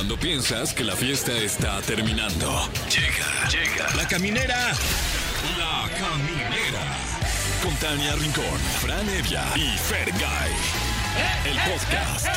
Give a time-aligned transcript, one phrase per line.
[0.00, 2.70] Cuando piensas que la fiesta está terminando.
[2.88, 3.94] Llega, llega.
[3.96, 4.72] La caminera.
[5.58, 6.96] La caminera.
[7.62, 10.52] Con Tania Rincón, Fran Evia y Fergay.
[11.44, 12.28] El podcast.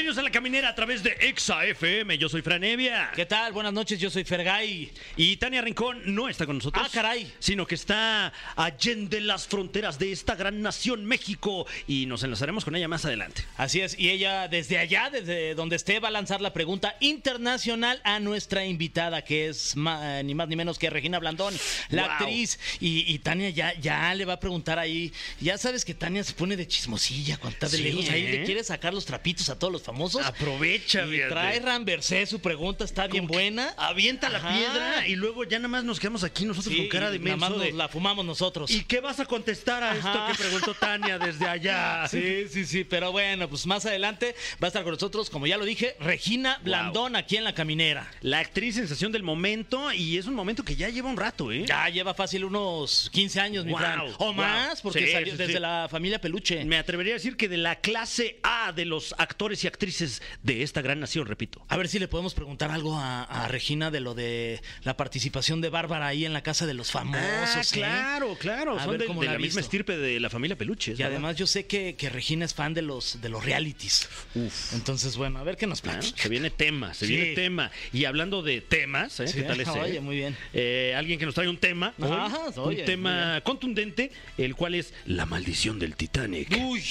[0.00, 2.16] Bienvenidos a la caminera a través de Exa FM.
[2.16, 3.10] Yo soy Fran Evia.
[3.14, 3.52] ¿Qué tal?
[3.52, 4.90] Buenas noches, yo soy Fergay.
[5.18, 6.82] Y Tania Rincón no está con nosotros.
[6.82, 7.30] Ah, caray.
[7.38, 11.66] Sino que está allende las fronteras de esta gran nación México.
[11.86, 13.44] Y nos enlazaremos con ella más adelante.
[13.58, 18.00] Así es, y ella desde allá, desde donde esté, va a lanzar la pregunta internacional
[18.02, 21.54] a nuestra invitada, que es ma- ni más ni menos que Regina Blandón,
[21.90, 22.10] la Wow.
[22.12, 22.58] actriz.
[22.80, 25.12] Y, y Tania ya, ya le va a preguntar ahí.
[25.42, 28.08] Ya sabes que Tania se pone de chismosilla cuando está de Sí, lejos.
[28.08, 28.30] Ahí ¿eh?
[28.38, 30.24] le quiere sacar los trapitos a todos los famosos.
[30.24, 33.74] Aprovecha, y trae Ramversé, su pregunta está bien buena.
[33.76, 34.48] Avienta la Ajá.
[34.56, 37.20] piedra y luego ya nada más nos quedamos aquí nosotros Sí, con cara de y
[37.20, 38.70] nada más menso de- nos la fumamos nosotros.
[38.70, 39.98] ¿Y qué vas a contestar a Ajá.
[40.08, 42.06] esto que preguntó Tania desde allá?
[42.10, 45.56] Sí, sí, sí, pero bueno, pues más adelante va a estar con nosotros, como ya
[45.56, 48.10] lo dije, Regina Blandón aquí en La Caminera.
[48.20, 51.64] La actriz sensación del momento y es un momento que ya lleva un rato, ¿eh?
[51.66, 54.00] Ya lleva fácil unos 15 años, mi Wow, Fran.
[54.00, 54.34] O wow.
[54.34, 56.64] más, porque Sí, salió sí, desde la familia Peluche.
[56.64, 60.62] Me atrevería a decir que de la clase A de los actores y actrices de
[60.62, 61.64] esta gran nación, repito.
[61.68, 65.60] A ver si le podemos preguntar algo a, a Regina de lo de la participación
[65.60, 67.22] de Bárbara ahí en la casa de los famosos.
[67.24, 67.64] Ah, ¿eh?
[67.72, 68.76] claro, claro.
[68.78, 70.92] A Son ver de, cómo de la misma estirpe de la familia Peluche.
[70.92, 71.16] es Y verdad.
[71.16, 74.08] además yo sé que, que Regina es fan de los, de los realities.
[74.34, 74.72] Uf.
[74.74, 76.22] Entonces, bueno, a ver qué nos Ah, platica.
[76.22, 77.16] Se viene tema, se Sí.
[77.16, 77.70] viene tema.
[77.92, 79.28] Y hablando de temas, ¿eh?
[79.28, 79.70] Sí, ¿qué tal ese?
[79.70, 80.36] oye, muy bien.
[80.52, 84.74] Eh, alguien que nos trae un tema, hoy, Ajá, oye, un tema contundente, el cual
[84.74, 86.50] es la maldición del Titanic.
[86.60, 86.82] Uy,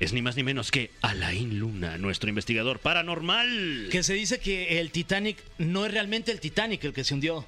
[0.00, 3.88] Es ni más ni menos que Alain Luna, nuestro investigador paranormal.
[3.90, 7.46] que se dice que el Titanic no es realmente el Titanic el que se hundió.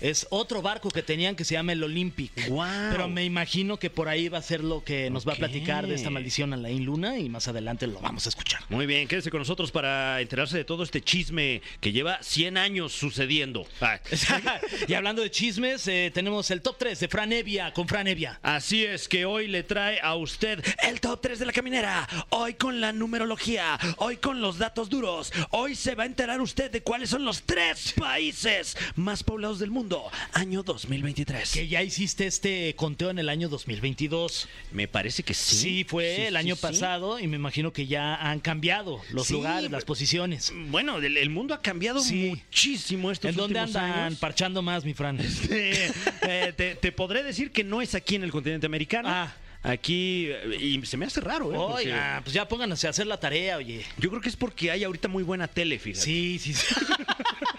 [0.00, 2.32] Es otro barco que tenían que se llama el Olympic.
[2.34, 5.86] Pero me imagino que por ahí va a ser lo que nos va a platicar
[5.86, 8.62] de esta maldición a la Luna y más adelante lo vamos a escuchar.
[8.68, 12.92] Muy bien, quédese con nosotros para enterarse de todo este chisme que lleva 100 años
[12.92, 13.66] sucediendo.
[14.88, 18.38] Y hablando de chismes, eh, tenemos el top 3 de Fran Evia con Fran Evia.
[18.42, 22.06] Así es que hoy le trae a usted el top 3 de la caminera.
[22.30, 25.32] Hoy con la numerología, hoy con los datos duros.
[25.50, 29.70] Hoy se va a enterar usted de cuáles son los tres países más poblados del
[29.70, 29.83] mundo.
[30.32, 31.52] Año 2023.
[31.52, 34.48] Que ya hiciste este conteo en el año 2022.
[34.72, 35.56] Me parece que sí.
[35.56, 36.62] Sí, fue Sí, el sí, año sí.
[36.62, 40.52] pasado y me imagino que ya han cambiado los lugares, las posiciones.
[40.70, 44.18] Bueno, el, el mundo ha cambiado muchísimo estos ¿En dónde últimos andan años.
[44.18, 45.18] parchando más, mi Fran?
[45.20, 49.08] Eh, eh, te, te podré decir que no es aquí en el continente americano.
[49.10, 49.34] Ah.
[49.66, 51.56] Aquí, eh, y se me hace raro, ¿eh?
[51.56, 53.82] porque pues ya pónganse a hacer la tarea, oye.
[53.96, 56.04] Yo creo que es porque hay ahorita muy buena tele, fíjate.
[56.04, 56.74] Sí, sí, sí.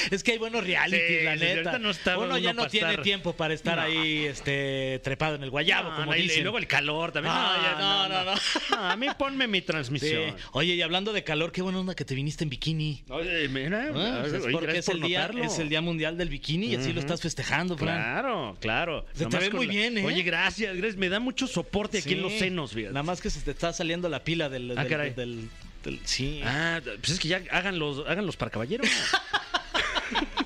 [0.10, 1.78] Es que hay buenos reality, Sí, la neta.
[1.78, 3.82] no está uno ya no tiene tiempo para estar No.
[3.84, 6.40] ahí este, trepado en el guayabo, No, como dicen.
[6.40, 7.34] Y luego el calor también.
[7.36, 8.86] Ah, no, no, no.
[8.88, 9.66] A mí ponme mi Sí.
[9.66, 10.34] transmisión.
[10.52, 13.02] Oye, y hablando de calor, qué buena onda que te viniste en bikini.
[13.08, 16.16] Oye, mira, Ah, pues es oye, porque es el, por día, es el Día Mundial
[16.16, 17.96] del Bikini y así lo estás festejando, Fran.
[17.96, 19.06] Claro, claro.
[19.14, 20.04] Se te ve muy bien, ¿eh?
[20.04, 20.96] Oye, gracias, gracias.
[20.96, 22.92] Me da mucho soporte aquí en los senos, fíjate.
[22.94, 24.72] Nada más que se te está saliendo la pila del...
[24.76, 25.10] Ah, del- caray.
[25.10, 25.48] del-
[25.84, 26.40] del- sí.
[26.44, 28.86] Ah, pues es que ya háganlos, háganlos para caballeros.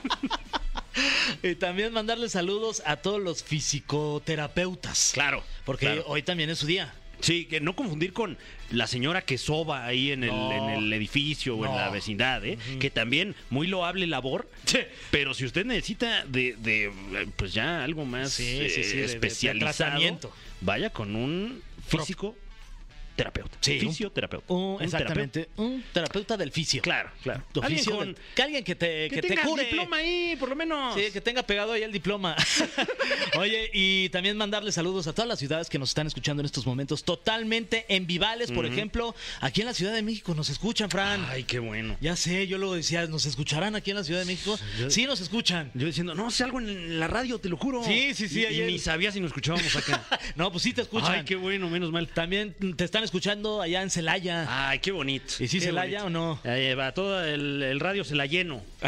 [1.43, 5.11] Y también mandarle saludos a todos los fisicoterapeutas.
[5.15, 5.43] claro.
[5.65, 6.05] Porque claro.
[6.07, 6.95] hoy también es su día.
[7.21, 8.37] Sí, que no confundir con
[8.71, 10.53] la señora que soba ahí en el, No.
[10.53, 12.59] en el edificio o en la vecindad, ¿eh?
[12.81, 14.49] que también muy loable labor.
[15.11, 16.93] Pero si usted necesita de, de,
[17.37, 21.63] pues ya algo más Sí, eh, sí, sí, de- de- de especializado, vaya con un
[21.89, 22.37] físico
[23.17, 23.57] terapeuta.
[23.61, 24.53] Sí, fisioterapeuta.
[24.53, 25.49] Un- Un exactamente.
[25.57, 26.83] Un terapeuta del fisio.
[26.83, 27.43] Claro, claro.
[27.53, 29.65] Tu Alguien oficio con- del- que alguien que te, Que, que te tenga cure.
[29.65, 30.95] diploma ahí, por lo menos.
[30.95, 32.37] Sí, que tenga pegado ahí el diploma.
[33.39, 36.67] Oye, y también mandarle saludos a todas las ciudades que nos están escuchando en estos
[36.67, 39.15] momentos totalmente en Vivales, por ejemplo.
[39.41, 41.25] Aquí en la Ciudad de México nos escuchan, Fran.
[41.29, 41.97] Ay, qué bueno.
[42.01, 44.59] Ya sé, yo lo decía, ¿nos escucharán aquí en la Ciudad de México?
[44.89, 45.71] Sí, nos escuchan.
[45.75, 47.83] Yo diciendo, no, sé algo en la radio, te lo juro.
[47.85, 50.03] Sí, sí, sí, Y, y ni sabía si nos escuchábamos acá.
[50.37, 51.13] No, pues sí te escuchan.
[51.13, 52.09] Ay, qué bueno, menos mal.
[52.09, 54.47] También te están escuchando allá en Celaya.
[54.69, 55.35] Ay, qué bonito.
[55.39, 56.21] ¿Y qué Celaya bonito.
[56.21, 56.51] o no?
[56.51, 58.63] Ahí va, todo el, el radio se la lleno.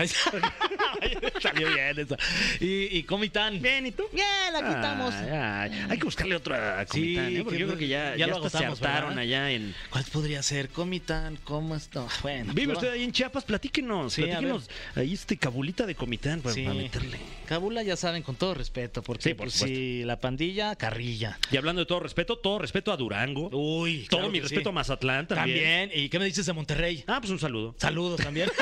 [1.42, 2.16] Salió bien esa.
[2.60, 3.60] Y, y Comitán.
[3.60, 4.04] Bien, ¿y tú?
[4.12, 5.14] Bien, la quitamos.
[5.14, 5.28] Ay,
[5.72, 7.42] ay, Hay que buscarle otra Comitán, Sí, ¿eh?
[7.44, 9.18] Porque que- yo creo que ya, ya ya, lo se agotamos, ¿verdad?
[9.18, 9.74] allá en...
[9.90, 10.68] ¿Cuál podría ser?
[10.70, 12.06] Comitán, ¿cómo está?
[12.22, 12.52] Bueno.
[12.54, 13.44] ¿Vive pues, usted ahí en Chiapas?
[13.44, 16.62] Platíquenos, Sí, platíquenos ahí este cabulita de Comitán para, Sí.
[16.62, 17.18] para meterle.
[17.46, 21.38] Cabula ya saben, con todo respeto, porque Sí, por pues, si la pandilla, carrilla.
[21.50, 23.48] Y hablando de todo respeto, todo respeto a Durango.
[23.52, 24.68] Uy, todo claro mi respeto sí.
[24.68, 25.58] a Mazatlán también.
[25.88, 25.90] También.
[26.04, 27.04] ¿Y qué me dices de Monterrey?
[27.06, 27.74] Ah, pues un saludo.
[27.78, 28.50] Saludos también.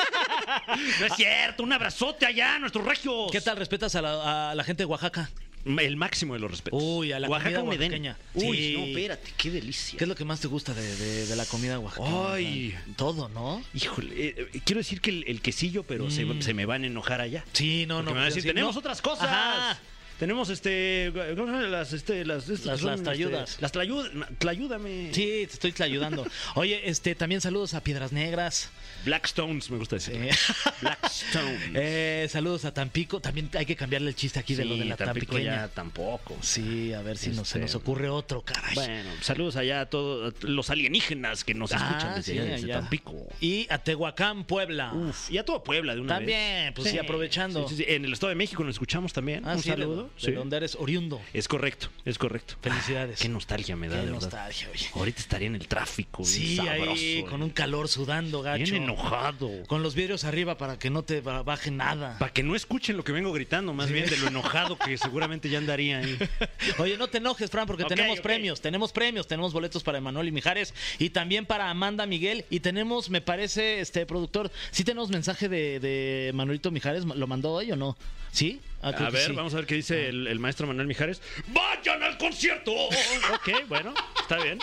[1.00, 3.30] No es cierto, un abrazote allá nuestros regios.
[3.32, 5.30] ¿Qué tal respetas a la, a la gente de Oaxaca?
[5.64, 6.78] el máximo de los respetos.
[6.82, 8.16] Uy, a la Oaxaca comida oaxaqueña.
[8.34, 8.74] Uy, Sí.
[8.76, 9.96] no, espérate, qué delicia.
[9.98, 12.32] ¿Qué es lo que más te gusta de, de- de la comida oaxaqueña?
[12.34, 12.74] Ay.
[12.96, 13.62] Todo, ¿no?
[13.72, 16.42] Híjole, eh, eh, quiero decir que el, el quesillo, pero se, Mm.
[16.42, 17.44] se me van a enojar allá.
[17.54, 18.10] Sí, no, Porque no.
[18.10, 18.78] me van a decir, sí, tenemos no.
[18.78, 19.26] otras cosas.
[19.26, 19.78] Ajá.
[20.18, 21.10] Tenemos este.
[21.14, 21.72] ¿Cómo se llaman?
[21.72, 23.50] Las, este, las, estas Las- son, las tlayudas.
[23.50, 24.10] este, las tlayudas.
[24.38, 25.10] Tlayúdame.
[25.12, 26.24] Sí, te estoy ayudando.
[26.54, 28.68] Oye, este, también saludos a Piedras Negras.
[29.04, 30.14] Blackstones, me gusta decir.
[30.80, 31.60] Blackstones.
[31.74, 33.20] eh, saludos a Tampico.
[33.20, 36.36] También hay que cambiarle el chiste aquí de lo de la Tampico ya tampoco.
[36.40, 38.74] Sí, a ver si nos, se Este, nos ocurre otro, caray.
[38.74, 42.64] Bueno, saludos allá a todos los alienígenas que nos escuchan Ah, desde, sí, allá, desde
[42.72, 42.80] allá.
[42.80, 43.14] Tampico.
[43.40, 44.92] Y a Tehuacán, Puebla.
[44.92, 46.72] Uf, y a toda Puebla de una También, vez.
[46.74, 47.68] pues sí, aprovechando.
[47.68, 47.92] Sí, sí, sí.
[47.92, 49.42] En el Estado de México nos escuchamos también.
[49.44, 50.02] Ah, Un de- saludo.
[50.04, 50.32] De, sí.
[50.32, 51.20] donde eres oriundo.
[51.32, 52.54] Es correcto, es correcto.
[52.62, 53.18] Felicidades.
[53.18, 54.20] Ah, qué nostalgia me da, Qué de verdad.
[54.22, 54.86] nostalgia, oye.
[54.94, 56.22] Ahorita estaría en el tráfico.
[56.22, 57.44] bien Sí, ahí sabroso, con eh.
[57.44, 58.64] un calor sudando, gacho.
[58.72, 59.50] Bien enojado.
[59.66, 62.18] Con los vidrios arriba para que no te ba- baje nada.
[62.18, 65.48] Para que no escuchen lo que vengo gritando, más bien de lo enojado que seguramente
[65.48, 66.16] ya andaría ahí.
[66.78, 70.32] Oye, no te enojes, Fran, porque tenemos premios, tenemos premios, tenemos boletos para Emanuel y
[70.32, 75.48] Mijares y también para Amanda Miguel y tenemos, me parece, este productor, sí tenemos mensaje
[75.48, 77.96] de, de Manuelito Mijares, ¿lo mandó hoy o no?
[78.32, 78.60] ¿Sí?
[78.82, 79.32] Ah, A ver, sí.
[79.32, 81.22] vamos a ver qué dice el, el maestro Manuel Mijares.
[81.48, 82.72] ¡Vayan al concierto!
[82.72, 84.58] ok, bueno, está bien.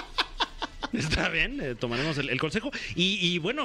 [0.98, 2.72] Está bien, eh, tomaremos el, el consejo.
[2.96, 3.64] Y, y bueno,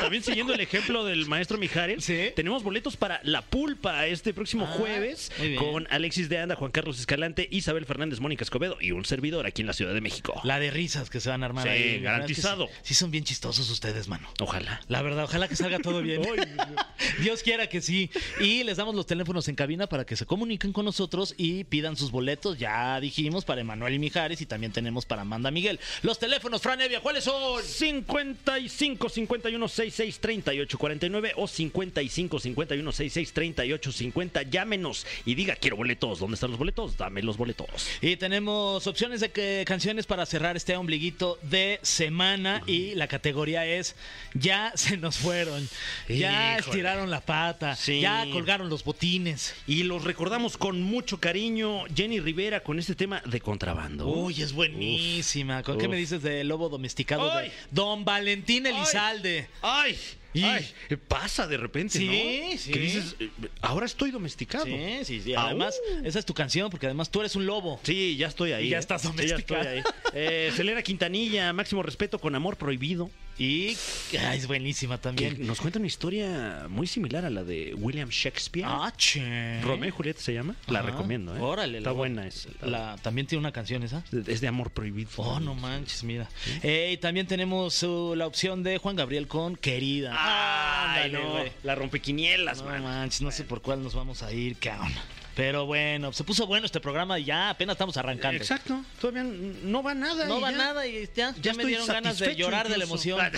[0.00, 2.30] también siguiendo el ejemplo del maestro Mijares, Sí.
[2.36, 6.98] tenemos boletos para La Pulpa este próximo Ah, jueves con Alexis de Anda, Juan Carlos
[7.00, 10.40] Escalante, Isabel Fernández, Mónica Escobedo y un servidor aquí en la Ciudad de México.
[10.44, 11.78] La de risas que se van a armar Sí, ahí.
[11.78, 12.04] La verdad es que
[12.42, 12.66] garantizado.
[12.68, 14.28] Sí, sí son bien chistosos ustedes, mano.
[14.40, 14.80] Ojalá.
[14.88, 16.22] La verdad, ojalá que salga todo bien.
[17.22, 18.10] Dios quiera que sí.
[18.40, 21.96] Y les damos los teléfonos en cabina para que se comuniquen con nosotros y pidan
[21.96, 22.58] sus boletos.
[22.58, 25.80] Ya dijimos para Emanuel Mijares y también tenemos para Amanda Miguel.
[26.02, 27.62] Los teléfonos, Fran Evia, ¿cuáles son?
[27.62, 34.42] 55 51 66 38 49 o 55 51 66 38 50.
[34.42, 36.18] Llámenos y diga, quiero boletos.
[36.18, 36.98] ¿Dónde están los boletos?
[36.98, 37.88] Dame los boletos.
[38.02, 42.62] Y tenemos opciones de que, canciones para cerrar este ombliguito de semana.
[42.66, 43.96] Y la categoría es
[44.34, 45.66] Ya se nos fueron.
[46.06, 46.58] Ya Híjole.
[46.58, 47.76] estiraron la pata.
[47.76, 48.02] Sí.
[48.02, 49.54] Ya colgaron los botines.
[49.66, 51.84] Y los recordamos con mucho cariño.
[51.96, 54.06] Jenny Rivera con este tema de contrabando.
[54.06, 55.62] Uy, es buenísima.
[55.62, 57.32] ¿Con qué me dices de Lobo Domesticado?
[57.32, 57.48] ¡Ay!
[57.48, 59.48] De Don Valentín Elizalde.
[59.62, 59.96] ¡Ay!
[60.34, 60.66] Y- ay,
[61.08, 62.06] pasa de repente, Sí,
[62.52, 62.58] ¿no?
[62.58, 62.70] sí.
[62.72, 63.30] Que dices, eh,
[63.62, 64.66] ahora estoy domesticado.
[64.66, 65.34] Sí, sí, sí.
[65.34, 67.80] Además, esa es tu canción, porque además tú eres un lobo.
[67.82, 68.66] Sí, ya estoy ahí.
[68.66, 68.80] Y ya ¿eh?
[68.80, 69.62] estás Sí, domesticado.
[69.62, 69.82] estoy ahí.
[70.14, 73.10] Eh, Selena Quintanilla, máximo respeto con amor prohibido.
[73.38, 73.76] Y
[74.12, 75.46] es buenísima Que también.
[75.46, 78.66] nos cuenta una historia muy similar a la de William Shakespeare.
[78.68, 79.60] Ah, che.
[79.62, 80.56] Romeo y Julieta se llama.
[80.66, 80.90] La Ajá.
[80.90, 81.40] recomiendo, ¿eh?
[81.40, 81.78] Órale.
[81.78, 82.48] Está la- buena esa.
[82.62, 84.02] La, también tiene una canción esa.
[84.26, 85.08] Es de amor prohibido.
[85.18, 86.28] Oh, no manches, mira.
[86.62, 90.14] Eh, y también tenemos uh, la opción de Juan Gabriel con Querida.
[90.16, 91.20] Ay, no.
[91.62, 92.82] La rompequinielas, No man.
[92.82, 94.92] manches, no sé por cuál nos vamos a ir, cabrón.
[95.38, 98.36] Pero bueno, se puso bueno este programa y ya apenas estamos arrancando.
[98.42, 98.82] Exacto.
[99.00, 100.26] Todavía no va nada.
[100.26, 100.56] No va ya.
[100.58, 103.20] nada y ya, ya, me dieron ganas de llorar de la emoción.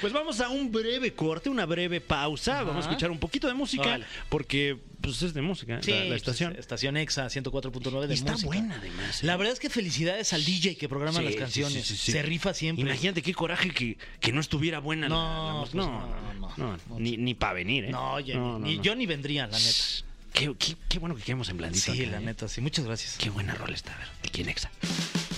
[0.00, 2.56] Pues vamos a un breve corte, una breve pausa.
[2.56, 2.64] Ajá.
[2.64, 6.16] Vamos a escuchar un poquito de música porque pues es de música Sí, la, la
[6.16, 6.52] estación.
[6.52, 8.46] pues, estación EXA 104.9 de Y está música.
[8.46, 9.22] buena además.
[9.22, 9.26] ¿eh?
[9.26, 11.86] La verdad es que felicidades al DJ que programa Sí, las canciones.
[11.86, 12.12] sí.
[12.12, 12.82] Se rifa siempre.
[12.84, 16.76] Imagínate qué coraje que, que no estuviera buena la- No, la, pues no, no, no,
[16.88, 17.90] no, ni, ni para venir, ¿eh?
[17.90, 20.07] No, oye, ni yo ni vendría, la neta.
[20.32, 21.92] Qué, qué- qué bueno que quedemos en blandito.
[21.92, 22.24] Sí, acá, la ¿eh?
[22.24, 22.60] neta, sí.
[22.60, 23.16] Muchas gracias.
[23.18, 24.70] Qué buena rola está, a ver, aquí en Exa.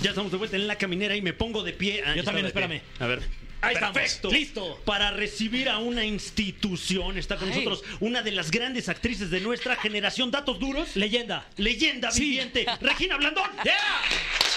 [0.03, 2.03] Ya estamos de vuelta en la caminera y me pongo de pie.
[2.05, 2.49] Ah, Yo también, pie.
[2.49, 2.83] espérame.
[2.99, 3.23] A ver.
[3.63, 3.95] Ahí estamos.
[3.95, 4.31] Perfecto.
[4.31, 4.81] Listo.
[4.85, 7.55] Para recibir a una institución está con Ay.
[7.65, 10.31] nosotros una de las grandes actrices de nuestra generación.
[10.31, 10.97] Datos duros.
[10.97, 11.47] Leyenda.
[11.57, 12.23] Leyenda Sí.
[12.23, 12.67] viviente.
[12.81, 13.45] Regina Blandón.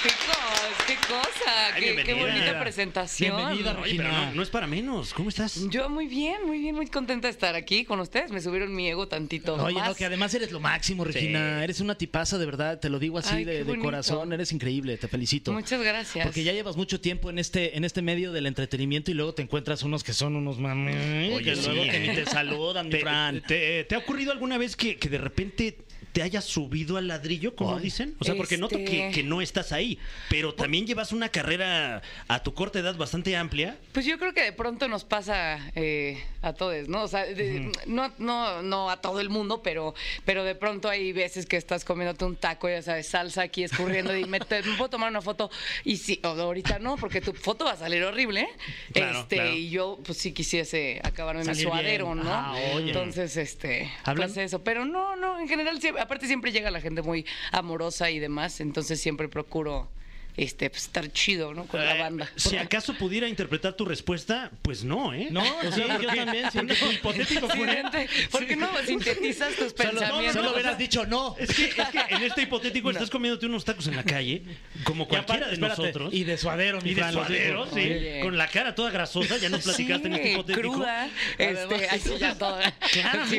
[0.04, 3.38] Chicos, qué cosa, Ay, qué, bonita presentación.
[3.38, 4.26] Bienvenida, Oye, pero Regina.
[4.28, 5.14] no, no es para menos.
[5.14, 5.62] ¿Cómo estás?
[5.70, 8.32] Yo muy bien, muy bien, muy contenta de estar aquí con ustedes.
[8.32, 9.56] Me subieron mi ego tantito.
[9.56, 9.90] Oye, más.
[9.90, 11.64] no, que además eres lo máximo, Regina.
[11.64, 12.80] Eres una tipaza, de verdad.
[12.80, 14.34] Te lo digo así Ay, de, de corazón.
[14.34, 14.98] Eres increíble.
[14.98, 15.54] Te felicito.
[15.54, 16.26] Muchas gracias.
[16.26, 19.42] Porque ya llevas mucho tiempo en este, en este medio del entretenimiento y luego te
[19.42, 21.34] encuentras unos que son unos mames.
[21.34, 22.08] Oye, que sí, luego que ¿eh?
[22.08, 23.42] ni te saludan, mi ¿Te, Fran.
[23.48, 25.78] te- te ha ocurrido alguna vez que, que de repente
[26.14, 27.84] te hayas subido al ladrillo, como Ay.
[27.84, 28.16] dicen?
[28.20, 29.98] O sea, porque noto Este- que, que no estás ahí,
[30.30, 33.78] pero también llevas una carrera a tu corta edad bastante amplia.
[33.94, 37.02] Pues yo creo que de pronto nos pasa eh, a todos, ¿no?
[37.04, 41.12] O sea, de- no, no, no a todo el mundo, pero, pero de pronto hay
[41.14, 44.78] veces que estás comiéndote un taco, ya sabes, salsa aquí escurriendo y me, te- me
[44.78, 45.50] puedo tomar una foto
[45.84, 48.48] y sí, o- ahorita no, porque tu foto va a salir horrible.
[48.94, 49.52] Claro, este, claro.
[49.54, 51.70] y yo pues sí quisiese acabarme mi Salir bien.
[51.72, 52.32] suadero, ¿no?
[52.32, 52.88] Ah, oye.
[52.90, 56.82] Entonces, este, Hablan- pues eso, pero no, no, en general siempre- aparte siempre llega la
[56.82, 59.90] gente muy amorosa y demás, entonces siempre procuro
[60.36, 61.66] este, pues, estar chido, ¿no?
[61.66, 62.30] Con la Eh, banda.
[62.36, 65.28] Si acaso pudiera interpretar tu respuesta, pues no, ¿eh?
[65.32, 67.92] No, o sea, yo también, tu hipotético Sí, fuera-
[68.32, 70.34] ¿Por qué no sintetizas tus pensamientos?
[70.34, 71.36] solo hubieras dicho no.
[71.38, 74.44] Es que, es que en este hipotético estás comiéndote unos tacos en la calle,
[74.84, 76.14] como cualquiera aparte, de espérate, nosotros.
[76.14, 77.80] Y de suadero, mi Y de suadero, sí.
[77.80, 78.20] Oye.
[78.24, 80.72] Con la cara toda grasosa, ya nos platicaste en este hipotético.
[80.74, 82.74] cruda, este, así ya toda.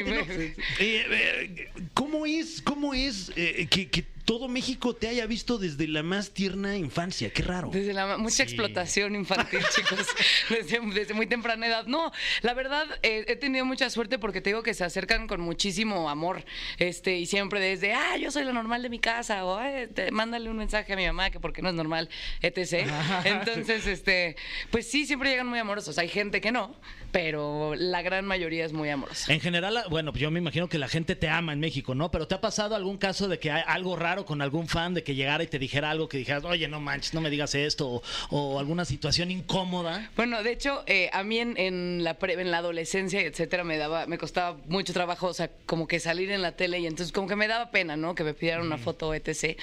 [0.04, 0.20] ¿no?
[0.20, 5.86] Eh, eh, ¿Cómo es, cómo es eh, que, que todo México te haya visto desde
[5.88, 7.30] la más tierna infancia?
[7.30, 7.70] Qué raro.
[7.72, 8.42] Desde la mucha Sí.
[8.42, 10.06] explotación infantil, chicos,
[10.48, 11.86] desde, desde muy temprana edad.
[11.86, 12.10] No,
[12.42, 16.08] la verdad eh, he tenido mucha suerte porque te digo que se acercan con muchísimo
[16.08, 16.44] amor,
[16.78, 20.10] este y siempre desde, ah, yo soy la normal de mi casa o "Ay, te-
[20.10, 22.08] mándale un mensaje a mi mamá que porque no es normal,
[22.40, 22.88] etc.
[23.24, 24.36] Entonces, este,
[24.70, 25.98] pues sí, siempre llegan muy amorosos.
[25.98, 26.74] Hay gente que no,
[27.14, 29.32] pero la gran mayoría es muy amorosa.
[29.32, 32.10] En general, bueno, yo me imagino que la gente te ama en México, ¿no?
[32.10, 35.04] Pero ¿te ha pasado algún caso de que hay algo raro con algún fan, de
[35.04, 37.88] que llegara y te dijera algo que dijeras, oye, no manches, no me digas esto,
[37.88, 40.10] o, o alguna situación incómoda?
[40.16, 43.78] Bueno, de hecho, eh, a mí en, en la pre- en la adolescencia, etcétera, me
[43.78, 47.12] daba, me costaba mucho trabajo, o sea, como que salir en la tele y entonces
[47.12, 48.16] como que me daba pena, ¿no?
[48.16, 49.56] Que me pidieran una foto, etc.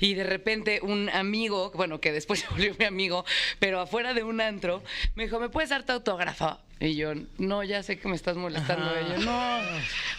[0.00, 3.24] Y de repente un amigo, bueno, que después se volvió mi amigo,
[3.60, 4.82] pero afuera de un antro,
[5.14, 6.58] me dijo, ¿me puedes dar tu autógrafo?
[6.78, 8.84] Y yo, no, ya sé que me estás molestando.
[8.84, 9.00] Ajá.
[9.00, 9.60] Y yo, no,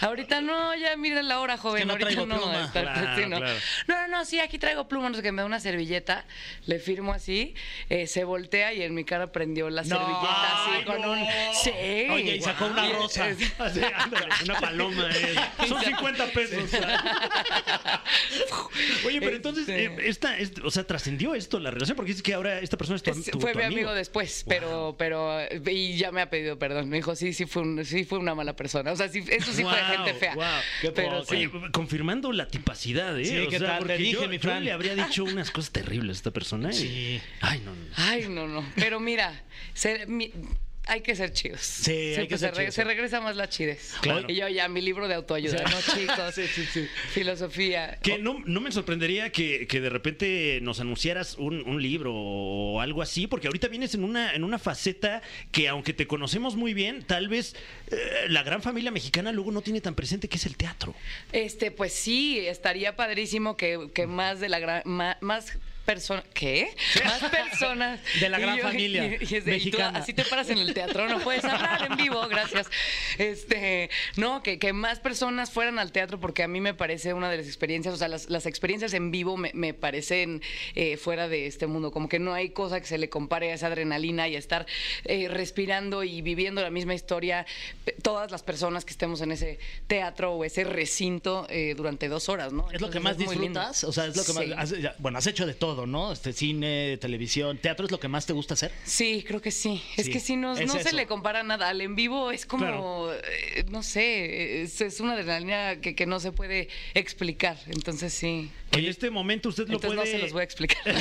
[0.02, 1.86] ahorita no, ya mira la hora, joven.
[1.88, 2.26] no ahorita no.
[2.40, 2.72] pluma.
[2.72, 3.38] Claro, sí, no.
[3.38, 3.60] claro.
[3.88, 6.26] No, no, sí, aquí traigo pluma, no sé qué, me da una servilleta,
[6.66, 7.54] le firmo así,
[7.90, 11.12] eh, se voltea y en mi cara prendió la No, servilleta así ay, con no.
[11.12, 11.20] un...
[11.62, 11.72] Sí.
[12.10, 13.30] Oye, y sacó una rosa.
[13.30, 15.10] es- Así, ándale, una paloma.
[15.14, 15.36] eh.
[15.68, 16.72] Son 50 pesos.
[19.06, 22.24] Oye, pero entonces, Este- eh, esta, este- o sea, trascendió esto la relación, porque dices
[22.24, 25.38] que ahora esta persona es tu, Es- tu- fue tu mi amigo después, pero, pero,
[25.66, 26.88] y ya me ha pedido perdón.
[26.90, 28.92] Me dijo, sí, sí fue, un- sí fue una mala persona.
[28.92, 30.36] O sea, sí, eso sí fue gente fea.
[30.36, 30.62] guau.
[30.82, 31.24] Qué pero.
[31.28, 33.26] Oye, confirmando la tipacidad, ¿eh?
[33.26, 33.78] Sí, O ¿qué sea, tal?
[33.80, 36.70] Te porque dije, yo, mi yo le habría dicho unas cosas terribles a esta persona.
[36.70, 37.22] y- Sí.
[37.42, 37.86] Ay, no, no.
[37.98, 38.66] Ay, no, no.
[38.76, 40.32] Pero mira, ser- mi-
[40.88, 41.62] hay que ser chidos.
[41.62, 42.76] Sí, hay Siempre que ser se, chidos.
[42.76, 43.94] se regresa más la chidez.
[44.02, 44.26] Claro.
[44.28, 46.36] Y yo ya, mi libro de autoayuda, ¿no, chicos?
[46.36, 46.88] Sí, sí, sí.
[47.12, 47.98] Filosofía.
[48.02, 52.82] Que no, no me sorprendería que, que de repente nos anunciaras un, un libro o
[52.82, 56.74] algo así, porque ahorita vienes en una, en una faceta que aunque te conocemos muy
[56.74, 57.56] bien, tal vez
[57.92, 57.98] eh,
[58.30, 60.96] la gran familia mexicana luego no tiene tan presente que es el teatro.
[61.32, 66.70] Este, pues sí, estaría padrísimo que, que más de la gran, más, personas, ¿qué?
[67.06, 70.00] Más personas De la gran familia y- y- y- y tú mexicana.
[70.00, 72.68] así te paras en el teatro, no puedes hablar en vivo, gracias.
[73.18, 77.30] Este, no, que, que más personas fueran al teatro porque a mí me parece una
[77.32, 80.42] de las experiencias, o sea, las, las experiencias en vivo me, me parecen
[80.76, 83.56] eh, fuera de este mundo, como que no hay cosa que se le compare a
[83.56, 84.66] esa adrenalina y a estar
[85.06, 87.46] eh, respirando y viviendo la misma historia
[88.02, 92.52] todas las personas que estemos en ese teatro o ese recinto eh, durante dos horas,
[92.52, 92.70] ¿no?
[92.72, 93.84] ¿Es lo que más disfrutas?
[93.86, 94.44] O sea, es lo que más...
[94.46, 94.54] Sí.
[94.76, 96.12] has- ya- bueno, has hecho de todo, ¿no?
[96.12, 98.72] Este, cine, televisión, teatro es lo que más te gusta hacer.
[98.86, 99.82] Sí, creo que sí.
[99.98, 101.70] Es Sí, que sí, no, es no se le compara nada.
[101.70, 103.14] Al en vivo es como, Claro.
[103.14, 107.58] eh, no sé, es, es una adrenalina que, que no se puede explicar.
[107.68, 108.50] Entonces sí.
[108.72, 110.12] En este momento usted lo Entonces puede...
[110.12, 110.78] no se los voy a explicar.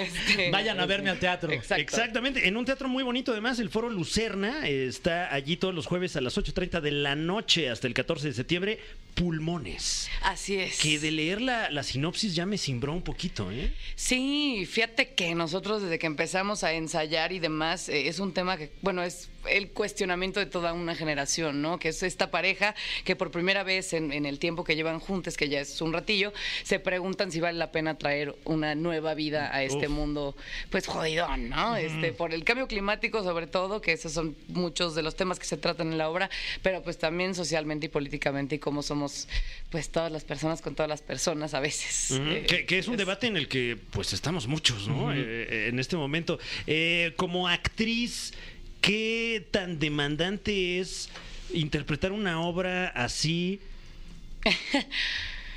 [0.00, 1.52] Este, Vayan a verme al teatro.
[1.52, 1.82] Exacto.
[1.82, 6.16] Exactamente, en un teatro muy bonito además, el Foro Lucerna está allí todos los jueves
[6.16, 8.78] a las 8.30 de la noche hasta el 14 de septiembre,
[9.14, 10.08] Pulmones.
[10.22, 10.80] Así es.
[10.80, 13.72] Que de leer la, la sinopsis ya me cimbró un poquito, ¿eh?
[13.94, 18.56] Sí, fíjate que nosotros desde que empezamos a ensayar y demás, eh, es un tema
[18.56, 21.78] que, bueno, es el cuestionamiento de toda una generación, ¿no?
[21.78, 25.36] Que es esta pareja que por primera vez en, en el tiempo que llevan juntos,
[25.36, 29.54] que ya es un ratillo, se preguntan si vale la pena traer una nueva vida
[29.54, 29.92] a este Uf.
[29.92, 30.36] mundo,
[30.70, 31.76] pues jodidón, ¿no?
[31.76, 35.46] Este, por el cambio climático sobre todo, que esos son muchos de los temas que
[35.46, 36.30] se tratan en la obra,
[36.62, 39.01] pero pues también socialmente y políticamente y cómo somos,
[39.70, 42.10] pues todas las personas con todas las personas a veces.
[42.12, 45.12] Eh, que, que es un debate en el que pues estamos muchos, ¿no?
[45.14, 46.38] Eh, en este momento.
[46.66, 48.32] Eh, como actriz,
[48.80, 51.08] ¿qué tan demandante es
[51.54, 53.60] interpretar una obra así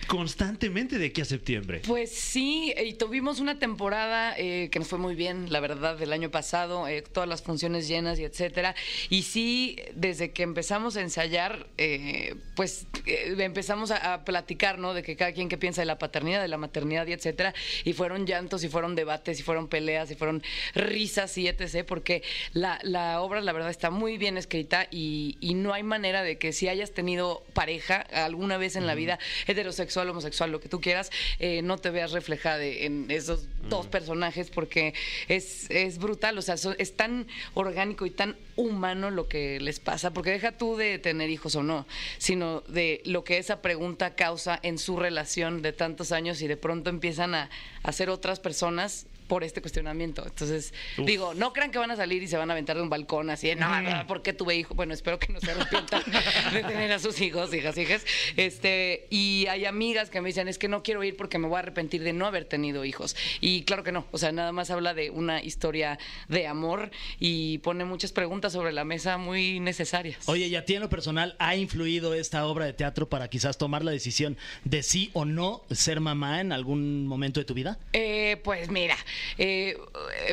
[0.07, 1.81] constantemente de aquí a septiembre?
[1.85, 6.13] Pues sí, y tuvimos una temporada eh, que nos fue muy bien, la verdad, del
[6.13, 8.75] año pasado, eh, todas las funciones llenas y etcétera.
[9.09, 14.93] Y sí, desde que empezamos a ensayar, eh, pues eh, empezamos a, a platicar, ¿no?
[14.93, 17.53] De que cada quien que piensa de la paternidad, de la maternidad y etcétera.
[17.83, 20.43] Y fueron llantos, y fueron debates, y fueron peleas, y fueron
[20.73, 21.85] risas y etc.
[21.87, 26.23] Porque la, la obra, la verdad, está muy bien escrita y, y no hay manera
[26.23, 30.69] de que si hayas tenido pareja alguna vez en la vida heterosexual, homosexual, lo que
[30.69, 34.93] tú quieras, eh, no te veas reflejada en esos dos personajes porque
[35.27, 39.79] es, es brutal, o sea, so- es tan orgánico y tan humano lo que les
[39.79, 41.85] pasa, porque deja tú de tener hijos o no,
[42.17, 46.57] sino de lo que esa pregunta causa en su relación de tantos años y de
[46.57, 47.49] pronto empiezan a,
[47.83, 50.23] a ser otras personas por este cuestionamiento.
[50.25, 52.89] Entonces, digo, no crean que van a salir y se van a aventar de un
[52.89, 54.75] balcón así, de, no, no, ¿por qué tuve hijos?
[54.75, 56.03] Bueno, espero que no se arrepientan
[56.53, 58.05] de tener a sus hijos, hijas, hijas.
[58.37, 61.57] Este, y hay amigas que me dicen, es que no quiero ir porque me voy
[61.57, 63.15] a arrepentir de no haber tenido hijos.
[63.41, 67.59] Y claro que no, o sea, nada más habla de una historia de amor y
[67.59, 70.27] pone muchas preguntas sobre la mesa muy necesarias.
[70.27, 73.57] Oye, ¿y a ti en lo personal ha influido esta obra de teatro para quizás
[73.57, 77.79] tomar la decisión de sí o no ser mamá en algún momento de tu vida?
[77.93, 78.95] Eh, pues mira,
[79.37, 79.77] eh,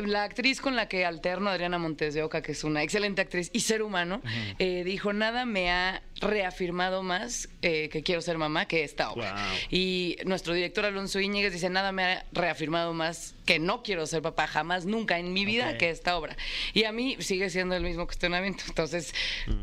[0.05, 3.51] la actriz con la que alterno, Adriana Montes de Oca, que es una excelente actriz
[3.53, 4.23] y ser humano,
[4.59, 9.37] eh, dijo, nada me ha reafirmado más eh, que quiero ser mamá que esta obra.
[9.71, 14.23] Y nuestro director Alonso Íñiguez dice, nada me ha reafirmado más que no quiero ser
[14.23, 16.37] papá jamás, nunca en mi vida que esta obra.
[16.73, 18.65] Y a mí sigue siendo el mismo cuestionamiento.
[18.69, 19.15] Entonces,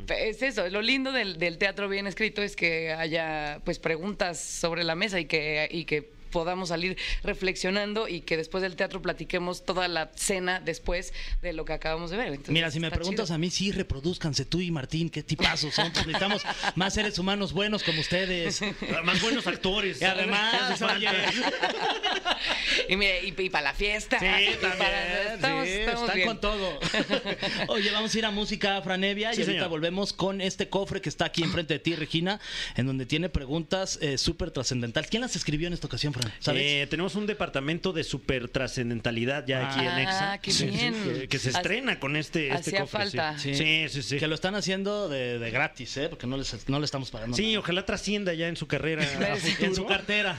[0.09, 0.67] es eso.
[0.69, 5.19] Lo lindo del, del teatro bien escrito es que haya pues preguntas sobre la mesa
[5.19, 10.11] y que, y que podamos salir reflexionando y que después del teatro platiquemos toda la
[10.15, 12.27] cena después de lo que acabamos de ver.
[12.27, 13.35] Entonces, Mira, si me preguntas chido.
[13.35, 15.91] a mí, sí, reproduzcanse tú y Martín, qué tipazos son.
[15.91, 16.43] Pues necesitamos
[16.75, 18.61] más seres humanos buenos como ustedes.
[19.03, 20.01] Más buenos actores.
[20.01, 21.07] Y además, oye,
[22.89, 24.19] y, mire, y, para la fiesta.
[24.19, 24.77] Sí, también.
[24.77, 26.27] para- estamos, sí, estamos están bien.
[26.27, 26.79] con todo.
[27.67, 29.69] Oye, vamos a ir a música, Franevia, Sí, y ahorita señor.
[29.69, 32.39] volvemos con este cofre que está aquí enfrente de ti, Regina,
[32.75, 35.09] en donde tiene preguntas eh, súper trascendentales.
[35.09, 36.13] ¿Quién las escribió en esta ocasión?
[36.39, 36.61] ¿Sabes?
[36.63, 40.37] Eh, tenemos un departamento de super trascendentalidad ya aquí en Ah, Exa.
[40.39, 40.93] qué Sí, bien.
[40.93, 43.09] Que, que se Hace- estrena con este, este hacía cofre.
[43.09, 43.17] sí.
[43.17, 43.39] falta.
[43.39, 43.55] Sí,
[43.89, 44.17] sí, sí.
[44.17, 46.09] Que lo están haciendo de, de gratis, ¿eh?
[46.09, 47.35] Porque no, les, no le estamos pagando.
[47.37, 47.59] Sí, nada.
[47.59, 49.03] ojalá trascienda ya en su carrera.
[49.59, 50.37] a en su cartera.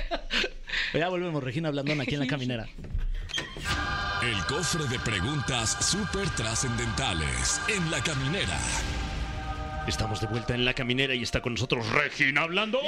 [0.94, 2.66] ya volvemos, Regina Blandón, aquí en La Caminera.
[4.22, 8.58] El cofre de preguntas súper trascendentales en la caminera.
[9.86, 12.80] Estamos de vuelta en la caminera y está con nosotros Regina hablando.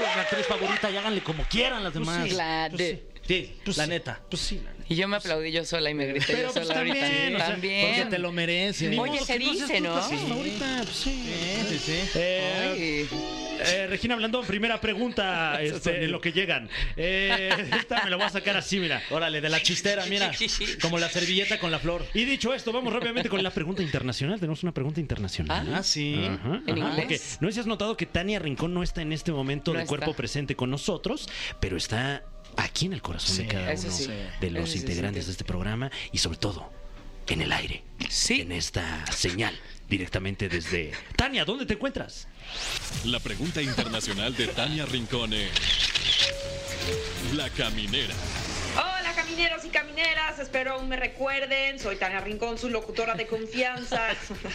[0.00, 2.30] La actriz favorita y háganle como quieran las demás.
[2.32, 4.20] La de- Sí, la neta.
[4.28, 4.84] Pues sí, la neta.
[4.86, 7.00] Y yo me aplaudí yo sola y me grité Pero, yo pues, sola ahorita.
[7.00, 7.94] también, o sea, también.
[7.96, 8.90] Porque te lo mereces.
[8.90, 9.96] Ni Oye, se dice, ¿no?
[9.96, 11.24] actriz favorita, pues sí.
[11.68, 12.10] Sí, sí, sí.
[12.16, 13.06] Eh,
[13.60, 16.68] eh, Regina Blandón, primera pregunta este, en lo que llegan.
[16.98, 19.02] Eh, esta me la voy a sacar así, mira.
[19.10, 20.30] Órale, de la chistera, mira.
[20.82, 22.04] Como la servilleta con la flor.
[22.12, 24.38] Y dicho esto, vamos rápidamente con la pregunta internacional.
[24.38, 25.66] Tenemos una pregunta internacional.
[25.74, 26.26] Ah, sí.
[26.28, 26.96] Ajá, ¿En ajá, inglés?
[26.96, 29.78] porque no sé si has notado que Tania Rincón no está en este momento No
[29.80, 30.16] de cuerpo está.
[30.18, 32.22] presente con nosotros, pero está
[32.56, 34.08] aquí en el corazón Sí, de cada uno sí.
[34.40, 35.26] de los Eso integrantes sí.
[35.28, 36.70] de este programa y sobre todo
[37.26, 38.42] en el aire, Sí.
[38.42, 42.26] en esta señal directamente desde Tania, ¿dónde te encuentras?
[43.04, 45.48] La pregunta internacional de Tania Rincone.
[47.34, 48.14] La caminera.
[49.14, 54.08] Hola camineros y camineras, espero aún me recuerden, soy Tania Rincón, su locutora de confianza.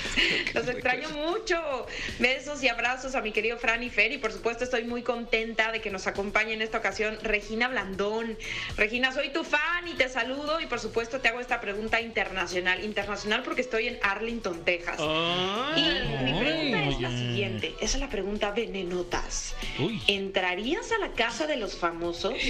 [0.54, 1.88] Los extraño mucho.
[2.20, 5.72] Besos y abrazos a mi querido Fran y Fer y por supuesto estoy muy contenta
[5.72, 8.38] de que nos acompañe en esta ocasión Regina Blandón.
[8.76, 12.84] Regina, soy tu fan y te saludo y por supuesto te hago esta pregunta internacional,
[12.84, 15.00] internacional porque estoy en Arlington, Texas.
[15.00, 19.56] Y mi pregunta es la siguiente, esa es la pregunta venenotas.
[19.80, 20.02] Uy.
[20.08, 22.34] ¿Entrarías a la casa de los famosos?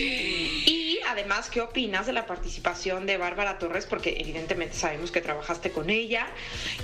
[0.65, 3.85] Y además, ¿qué opinas de la participación de Bárbara Torres?
[3.85, 6.27] Porque evidentemente sabemos que trabajaste con ella.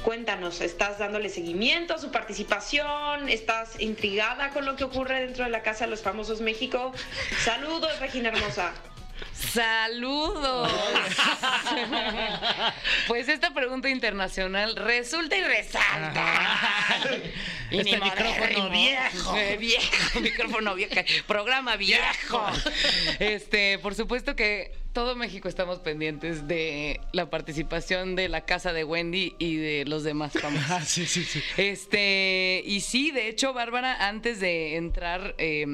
[0.03, 3.29] Cuéntanos, ¿estás dándole seguimiento a su participación?
[3.29, 6.91] ¿Estás intrigada con lo que ocurre dentro de la casa de los famosos México?
[7.43, 8.73] Saludos, Regina Hermosa.
[9.35, 10.71] ¡Saludos!
[13.07, 16.25] pues esta pregunta internacional resulta y resalta.
[17.69, 19.37] Y Este micrófono viejo.
[19.37, 20.95] Eh, viejo, micrófono viejo.
[21.27, 22.45] Programa viejo.
[23.19, 28.85] Este, por supuesto que todo México estamos pendientes de la participación de la casa de
[28.85, 30.71] Wendy y de los demás famosos.
[30.71, 31.41] Ah, sí, sí, sí.
[31.57, 35.65] Este, y sí, de hecho, Bárbara, antes de entrar, eh,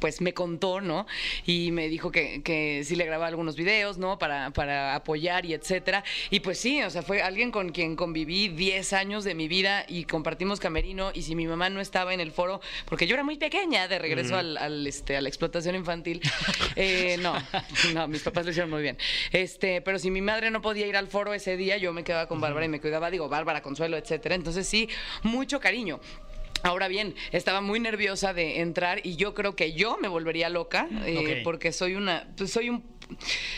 [0.00, 1.06] pues me contó, ¿no?
[1.46, 4.18] Y me dijo que, que sí le grababa algunos videos, ¿no?
[4.18, 6.02] Para, para apoyar y etcétera.
[6.30, 9.84] Y pues sí, o sea, fue alguien con quien conviví 10 años de mi vida
[9.86, 11.10] y compartimos camerino.
[11.14, 13.98] Y si mi mamá no estaba en el foro, porque yo era muy pequeña de
[13.98, 16.20] regreso al, al, este, a la explotación infantil,
[16.76, 17.34] eh, no,
[17.94, 18.96] no, mis papás lo hicieron muy bien.
[19.32, 22.26] Este, pero si mi madre no podía ir al foro ese día, yo me quedaba
[22.26, 24.34] con Bárbara y me cuidaba, digo, Bárbara, Consuelo, etcétera.
[24.34, 24.88] Entonces sí,
[25.22, 26.00] mucho cariño.
[26.62, 30.88] Ahora bien, estaba muy nerviosa de entrar y yo creo que yo me volvería loca
[31.06, 31.44] eh, Ok.
[31.44, 32.84] porque soy una, pues soy un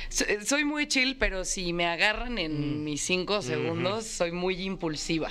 [0.09, 5.31] so- soy muy chill, pero si me agarran en mis cinco segundos, soy muy impulsiva.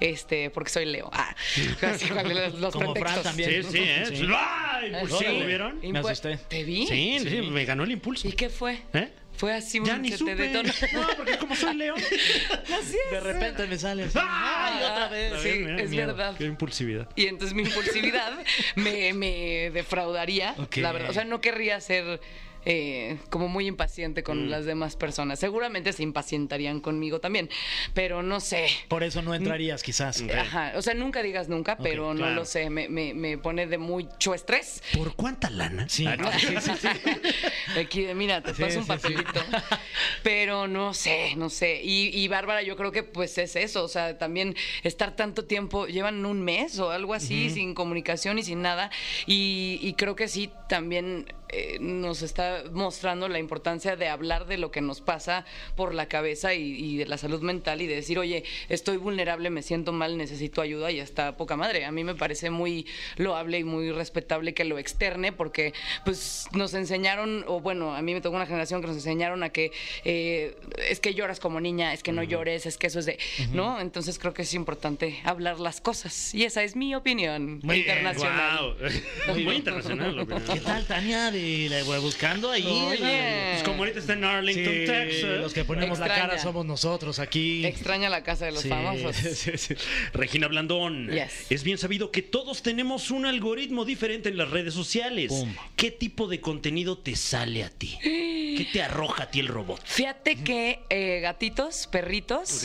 [0.00, 1.10] Este, porque soy Leo.
[1.12, 1.34] Ah,
[1.82, 3.62] así con los, los Como Fran también.
[3.64, 4.04] Sí, sí, ¿eh?
[4.06, 4.26] Sí.
[4.34, 4.92] ¡Ay!
[5.00, 5.24] Pues Sí.
[5.38, 5.78] ¿lo vieron?
[5.82, 6.38] Me asusté.
[6.48, 6.86] ¿Te vi?
[6.86, 8.26] Sí, sí, me ganó el impulso.
[8.26, 8.78] ¿Y qué fue?
[8.94, 9.10] ¿Eh?
[9.36, 10.36] Fue así Ya un ni se supe.
[10.36, 10.70] te detonó.
[10.92, 11.94] No, porque como soy Leo.
[11.98, 13.10] Así es.
[13.10, 14.04] De repente me sale.
[14.04, 15.32] así, ¡Ay, otra vez!
[15.42, 16.08] Sí, es miedo.
[16.08, 16.34] verdad.
[16.36, 17.08] Qué impulsividad.
[17.16, 18.32] Y entonces mi impulsividad
[18.74, 20.76] me, me defraudaría, Ok.
[20.78, 21.10] la verdad.
[21.10, 22.20] O sea, no querría ser
[22.64, 24.50] eh, como muy impaciente con Mm.
[24.50, 25.38] las demás personas.
[25.38, 27.48] Seguramente se impacientarían conmigo también,
[27.94, 28.66] pero no sé.
[28.88, 30.22] Por eso no entrarías, quizás.
[30.36, 33.78] Ajá, o sea, nunca digas nunca, pero no lo sé, me, me- me pone de
[33.78, 34.82] mucho estrés.
[34.94, 35.88] ¿Por cuánta lana?
[35.88, 36.06] Sí.
[36.06, 36.88] Ah, Sí, sí, sí.
[37.80, 39.40] Aquí, mira, te paso un papelito.
[40.22, 41.80] Pero no sé, no sé.
[41.82, 43.84] Y, y Bárbara, yo creo que pues es eso.
[43.84, 48.42] O sea, también estar tanto tiempo, llevan un mes o algo así, sin comunicación y
[48.42, 48.90] sin nada.
[49.26, 54.56] Y, y creo que sí, también eh, nos está mostrando la importancia de hablar de
[54.56, 57.96] lo que nos pasa por la cabeza y, y de la salud mental y de
[57.96, 61.86] decir, oye, estoy vulnerable, me siento mal, necesito ayuda y está poca madre.
[61.86, 66.72] A mí me parece muy loable y muy respetable que lo externe porque pues nos
[66.74, 69.72] enseñaron, o bueno, a mí me tocó una generación que nos enseñaron a que
[70.04, 70.56] eh,
[70.88, 73.18] es que lloras como niña, es que no llores, es que eso es de,
[73.52, 73.80] ¿no?
[73.80, 77.88] Entonces creo que es importante hablar las cosas y esa es mi opinión Muy bien,
[77.88, 78.76] internacional.
[78.78, 79.34] guau.
[79.44, 80.28] Muy internacional.
[80.60, 81.30] ¿Qué tal, Tania?
[81.30, 82.66] De, la- buscando ahí.
[82.66, 83.50] Oye.
[83.52, 85.40] Pues como ahorita está en Arlington, Sí, Texas.
[85.40, 87.64] los que ponemos la cara somos nosotros aquí.
[87.64, 89.16] Extraña la casa de los Sí, famosos.
[89.34, 89.74] sí, sí.
[90.12, 91.08] Regina Blandón.
[91.10, 91.46] Yes.
[91.50, 95.28] Es bien sabido que todos tenemos un algoritmo diferente en las redes sociales.
[95.28, 95.50] Pum.
[95.76, 97.98] ¿Qué tipo de contenido te sale a ti?
[98.02, 99.80] ¿Qué te arroja a ti el robot?
[99.84, 102.64] Fíjate que eh, gatitos, perritos,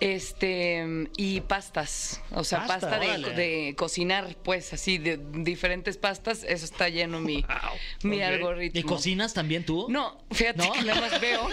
[0.00, 0.84] este
[1.16, 3.30] y pastas, o sea, Pasta, pasta, de, órale.
[3.34, 8.10] de cocinar, pues así de diferentes pastas, eso está lleno mi, Wow.
[8.10, 8.78] mi algoritmo.
[8.80, 9.86] ¿Y cocinas también tú?
[9.88, 10.72] No, fíjate ¿No?
[10.72, 11.48] que nada más veo.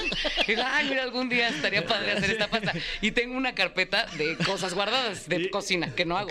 [0.47, 2.73] Y digo, ay, mira, algún día estaría padre hacer esta pasta.
[3.01, 5.49] Y tengo una carpeta de cosas guardadas de Sí.
[5.49, 6.29] cocina que no hago.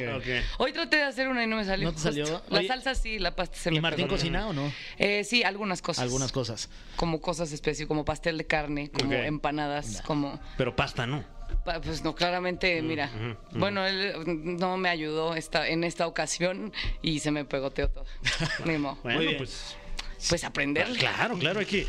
[0.59, 1.89] Hoy traté de hacer una y no me salió.
[1.89, 2.43] ¿No te salió?
[2.51, 4.17] La Oye, salsa sí, la pasta se me ¿Y Martín pegó.
[4.17, 4.73] cocina o no?
[4.99, 6.03] Eh, sí, algunas cosas.
[6.03, 6.69] Algunas cosas.
[6.97, 10.41] Como cosas específicas, como pastel de carne, como empanadas, como...
[10.57, 11.25] Pero pasta no.
[11.83, 13.11] Pues no, claramente, mira.
[13.53, 18.05] Bueno, él mm, no me ayudó esta, en esta ocasión y se me pegoteó todo.
[18.65, 18.99] Ni modo.
[19.03, 19.37] Bueno, bien.
[19.39, 19.77] pues.
[20.29, 20.89] Pues aprender.
[20.99, 21.87] Claro, claro, hay que.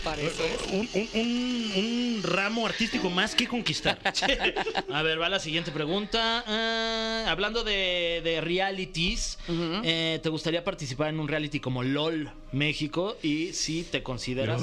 [0.72, 3.98] Un, un- un- un ramo artístico más que conquistar.
[4.94, 6.44] A ver, va la siguiente pregunta.
[6.46, 9.40] Ah, hablando de, de realities,
[9.84, 13.18] eh, ¿te gustaría participar en un reality como LOL México?
[13.24, 14.62] Y si te consideras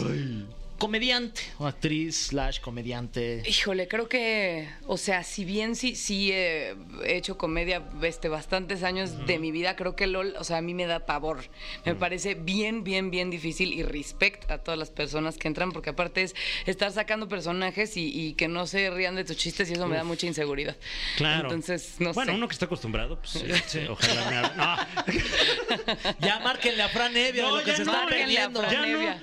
[0.79, 3.43] comediante o actriz slash comediante.
[3.47, 8.83] Híjole, creo que, o sea, si bien sí, sí eh, he hecho comedia este, bastantes
[8.83, 11.45] años de mi vida, creo que LOL, o sea, a mí me da pavor.
[11.85, 15.91] Me parece bien, bien, bien difícil y respect a todas las personas que entran, porque
[15.91, 16.35] aparte es
[16.67, 19.97] estar sacando personajes y, y que no se rían de tus chistes y eso me
[19.97, 20.77] da mucha inseguridad.
[21.17, 21.45] Claro.
[21.45, 22.37] Entonces, no bueno, sé.
[22.39, 24.87] uno que está acostumbrado, pues este, ojalá me haga-
[26.21, 28.03] Ya márquenle a Fran Evia No, lo que ya se no, está.
[28.03, 28.61] No, Fran ya no,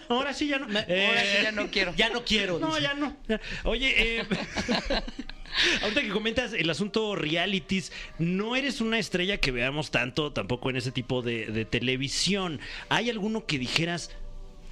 [0.10, 0.80] ahora sí ya no.
[0.88, 1.94] Eh, Ahora sí ya no quiero.
[1.96, 2.60] Ya no quiero.
[2.60, 2.82] No, dice.
[2.82, 3.16] ya no.
[3.64, 4.26] Oye, eh,
[5.82, 10.78] ahorita que comentas el asunto realities, no eres una estrella que veamos tanto tampoco en
[10.78, 12.60] ese tipo de, de televisión.
[12.90, 14.12] ¿Hay alguno que dijeras,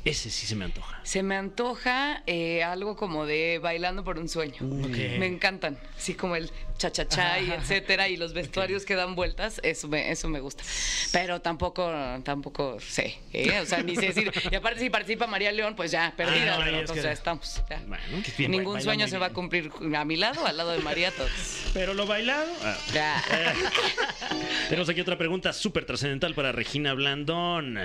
[0.06, 1.00] ese sí se me antoja?
[1.04, 4.58] Se me antoja eh, algo como de bailando por un sueño.
[4.62, 9.88] Me encantan, así como el cha-cha-cha y etcétera, y los vestuarios que dan vueltas, eso
[9.88, 10.64] me, eso me gusta.
[11.12, 11.92] Pero tampoco,
[12.24, 13.60] tampoco sé, ¿eh?
[13.62, 14.32] o sea, ni sé decir.
[14.52, 17.02] Y aparte, si participa María León, pues ya, perdida, Ah, no, pero, es o que-
[17.04, 17.62] sea, estamos.
[17.70, 17.80] ya.
[17.88, 18.04] Bueno,
[18.38, 21.12] bien, Ningún baila sueño se va a cumplir a mi lado, al lado de María,
[21.12, 21.30] todos.
[21.74, 22.52] pero lo bailado.
[22.64, 22.78] ah.
[22.94, 23.24] Ya.
[24.70, 27.78] Tenemos aquí otra pregunta súper trascendental para Regina Blandón.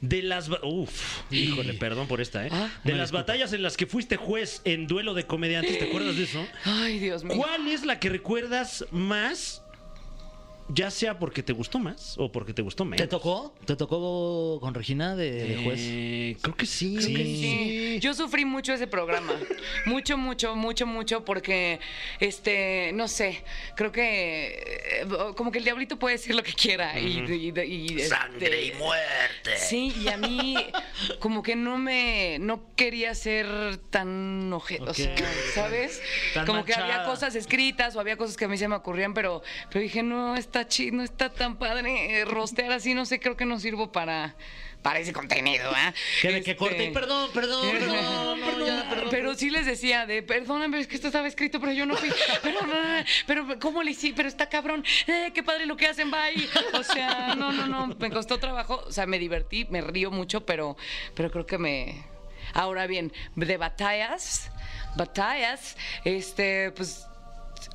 [0.00, 0.48] De las...
[0.62, 1.20] Uf,
[1.62, 2.50] híjole, perdón por esta, ¿eh?
[2.52, 2.68] Ah.
[2.84, 6.24] de las batallas en las que fuiste juez en duelo de comediantes, ¿te acuerdas de
[6.24, 6.46] eso?
[6.64, 7.36] Ay, Dios mío.
[7.36, 9.62] ¿Cuál es la que recuerdas más?
[10.72, 12.98] Ya sea porque te gustó más o porque te gustó menos.
[12.98, 13.54] ¿Te tocó?
[13.66, 15.80] ¿Te tocó con Regina de, de juez?
[15.82, 16.96] Eh, creo que sí.
[16.96, 17.98] Creo que sí.
[18.00, 19.32] Yo sufrí mucho ese programa.
[19.86, 21.80] mucho, mucho, mucho, mucho, porque,
[22.20, 23.42] este, no sé,
[23.74, 25.06] creo que eh,
[25.36, 26.98] como que el diablito puede decir lo que quiera.
[26.98, 29.56] y, y- y- y, Sangre y este, muerte.
[29.58, 30.54] Sí, y a mí
[31.18, 35.20] como que no me, no quería ser tan oje, o sea, Ok.
[35.54, 36.00] ¿sabes?
[36.34, 39.14] Tan como que había cosas escritas o había cosas que a mí se me ocurrían,
[39.14, 43.20] pero, pero dije, no, está chido, no está tan padre eh, rostear así, no sé,
[43.20, 44.34] creo que no sirvo para,
[44.82, 45.92] para ese contenido, ¿ah?
[46.22, 49.08] Que de que Este, corte y perdón, perdón, perdón, no, ya, perdón.
[49.10, 52.10] pero sí les decía de, perdóname, es que esto estaba escrito, pero yo no fui.
[52.42, 52.60] Pero,
[53.26, 54.12] pero ¿cómo le hice?
[54.16, 54.84] Pero está cabrón.
[55.06, 56.48] Eh, qué padre lo que hacen, bye.
[56.74, 58.82] O sea, no, no, no, me costó trabajo.
[58.86, 60.76] O sea, me divertí, me río mucho, pero,
[61.14, 62.04] pero creo que me...
[62.54, 64.50] Ahora bien, de batallas,
[64.96, 67.06] batallas, este, pues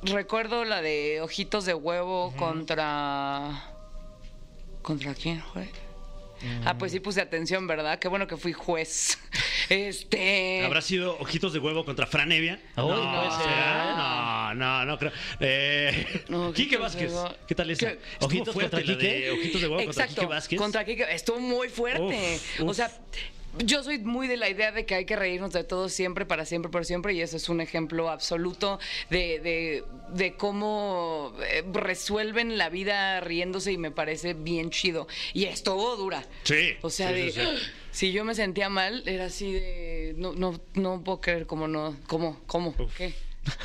[0.02, 3.64] recuerdo la de Ojitos de Huevo contra.
[4.82, 5.68] ¿Contra quién fue?
[6.64, 7.98] Ah, pues sí puse atención, ¿verdad?
[7.98, 9.18] Qué bueno que fui juez.
[9.68, 10.62] Este.
[10.64, 12.60] ¿Habrá sido Ojitos de Huevo contra Fran Evia?
[12.76, 13.40] Uy, puede ser.
[13.42, 14.54] ¿será?
[14.54, 15.10] No, no, no creo.
[15.40, 17.12] Eh, No, Quique Vázquez.
[17.48, 17.88] ¿qué tal esa?
[17.88, 17.98] ¿Qué?
[18.20, 19.30] ¿Ojitos fuerte contra la de Quique?
[19.32, 20.58] Ojitos de Huevo contra Exacto, Quique Vázquez.
[20.60, 21.06] contra Quique.
[21.10, 22.36] Estuvo muy fuerte.
[22.36, 22.68] Uf, uf.
[22.70, 22.92] O sea,
[23.64, 26.44] yo soy muy de la idea de que hay que reírnos de todo siempre, para
[26.44, 28.78] siempre, por siempre, y eso es un ejemplo absoluto
[29.10, 35.06] de, de- de cómo eh, resuelven la vida riéndose y me parece bien chido.
[35.32, 36.24] Y estuvo dura.
[36.44, 37.46] Sí, O sea, sí, de, sí, sí.
[37.90, 41.96] si yo me sentía mal, era así de, no, no, no puedo creer cómo no,
[42.06, 43.14] cómo, cómo, qué.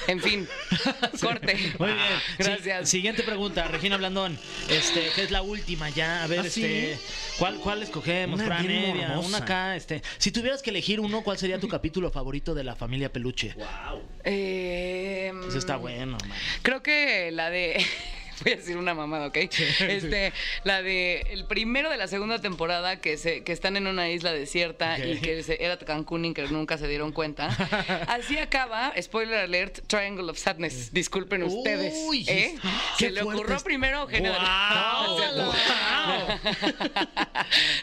[0.08, 0.48] En fin,
[1.22, 1.56] corte.
[1.80, 2.00] Muy bien.
[2.38, 2.90] Gracias.
[2.90, 4.38] Sí, siguiente pregunta, Regina Blandón.
[4.70, 6.24] Este, que es la última ya.
[6.24, 6.64] A ver, ¿Ah, sí?
[6.64, 7.00] este,
[7.40, 8.40] ¿cuál, ¿cuál escogemos?
[8.40, 10.02] Una Fran Evia, una acá, este.
[10.18, 13.56] Si tuvieras que elegir uno, ¿cuál sería tu capítulo favorito de la familia Peluche?
[14.24, 16.32] Eh, Pues está bueno, man.
[16.62, 17.84] Creo que la de.
[18.44, 19.38] Voy a decir una mamada, ¿ok?
[19.82, 24.10] Este, la de el primero de la segunda temporada que se, que están en una
[24.10, 27.48] isla desierta y que se- era Cancún y que nunca se dieron cuenta.
[28.08, 30.92] Así acaba, spoiler alert, Triangle of Sadness.
[30.94, 31.94] Disculpen ustedes.
[32.08, 32.56] Uy, ¿eh?
[32.98, 35.18] qué Se le ocurrió es- primero a Eugenio ¡Guau!
[35.20, 35.56] Derbez.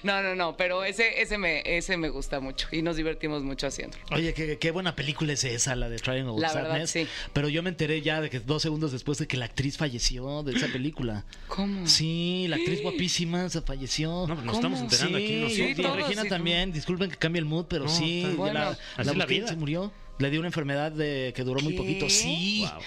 [0.03, 3.67] No, no, no, pero ese, ese me, ese me gusta mucho y nos divertimos mucho
[3.67, 4.03] haciéndolo.
[4.13, 6.91] Oye, qué, qué buena película es esa, la de Triangle of La verdad, Sadness.
[6.91, 7.09] sí.
[7.33, 10.43] Pero yo me enteré ya de que dos segundos después de que la actriz falleció
[10.51, 11.25] de esa película.
[11.47, 11.87] ¿Cómo?
[11.87, 14.27] Sí, la actriz guapísima se falleció.
[14.27, 14.69] No, pues nos ¿Cómo?
[14.75, 15.69] estamos enterando sí, aquí y- nosotros.
[15.79, 16.73] y todos, Regina sí, también.
[16.73, 18.55] Disculpen que cambie el mood, pero No, sí, Bueno.
[18.55, 19.49] la, Así la la y vida.
[19.49, 19.93] se murió.
[20.19, 22.11] Le dio una enfermedad de, que duró muy poquito.
[22.11, 22.65] Sí.
[22.69, 22.83] Wow.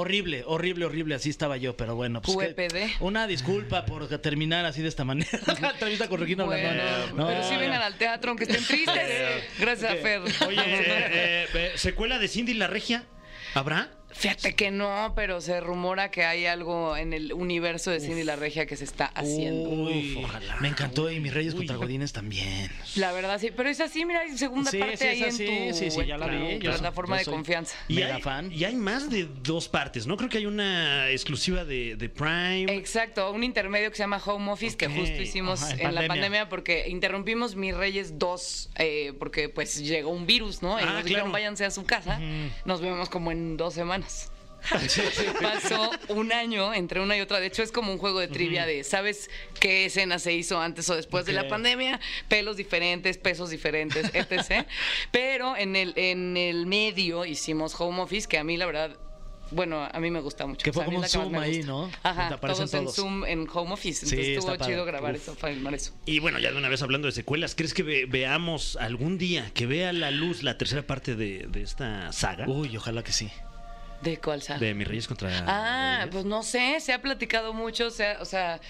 [0.00, 1.14] Horrible, horrible, horrible.
[1.14, 2.20] Así estaba yo, pero bueno.
[2.22, 5.28] Pues que- una disculpa por terminar así de esta manera.
[5.60, 7.16] la entrevista con Regina Bueno, Blandón.
[7.16, 7.58] No, pero sí ya.
[7.58, 9.44] vengan al teatro aunque estén tristes.
[9.60, 10.22] Gracias a Fer.
[10.48, 13.04] Oye, eh, eh, eh, ¿secuela de Cindy la Regia?
[13.54, 13.90] ¿Habrá?
[14.12, 18.36] Fíjate que no, pero se rumora que hay algo en el universo de Cindy la
[18.36, 19.68] Regia que se está haciendo.
[19.68, 20.56] Uy, ojalá.
[20.60, 21.58] Me encantó y mis Reyes Uy.
[21.60, 22.70] contra Godines también.
[22.94, 25.48] La verdad sí, pero es así, mira, hay segunda Sí, parte sí, ahí es en
[25.48, 27.76] así, tu, sí, sí, ya la vi, yo- plataforma yo de confianza.
[27.88, 28.50] Y Mega hay, fan.
[28.52, 30.16] y hay más de dos partes, ¿no?
[30.16, 32.66] Creo que hay una exclusiva de, de Prime.
[32.74, 36.06] Exacto, un intermedio que se llama Home Office que justo hicimos ajá, en en, la
[36.06, 36.48] pandemia.
[36.48, 40.78] porque interrumpimos Mis Reyes 2 eh, porque pues llegó un virus, ¿no?
[40.80, 41.32] Y Ah, nos dijeron claro.
[41.32, 42.18] váyanse a su casa,
[42.64, 43.95] nos vemos como en dos semanas.
[45.42, 47.38] Pasó un año entre una y otra.
[47.38, 49.30] De hecho, es como un juego de trivia de, ¿sabes
[49.60, 52.00] qué escena se hizo antes o después de la pandemia?
[52.28, 54.66] Pelos diferentes, pesos diferentes, etc.
[55.12, 58.96] Pero en el, en el medio hicimos home office, que a mí la verdad...
[59.52, 60.64] Bueno, a mí me gusta mucho.
[60.64, 61.62] Que fue como un Zoom ahí.
[61.62, 61.88] ¿no?
[62.02, 62.96] Ajá, aparecen todos, en todos.
[62.96, 64.04] Zoom en home office.
[64.04, 64.72] Sí, Entonces está estuvo padre.
[64.72, 65.22] chido grabar Uf.
[65.22, 65.92] eso, filmar eso.
[66.04, 69.52] Y bueno, ya de una vez hablando de secuelas, ¿crees que ve- veamos algún día
[69.54, 72.48] que vea la luz la tercera parte de, de esta saga?
[72.48, 73.30] Uy, ojalá que sí.
[74.02, 74.60] ¿De cuál saga?
[74.60, 75.30] De Mis Reyes contra.
[75.46, 78.60] Ah, pues no sé, se ha platicado mucho, o sea, o sea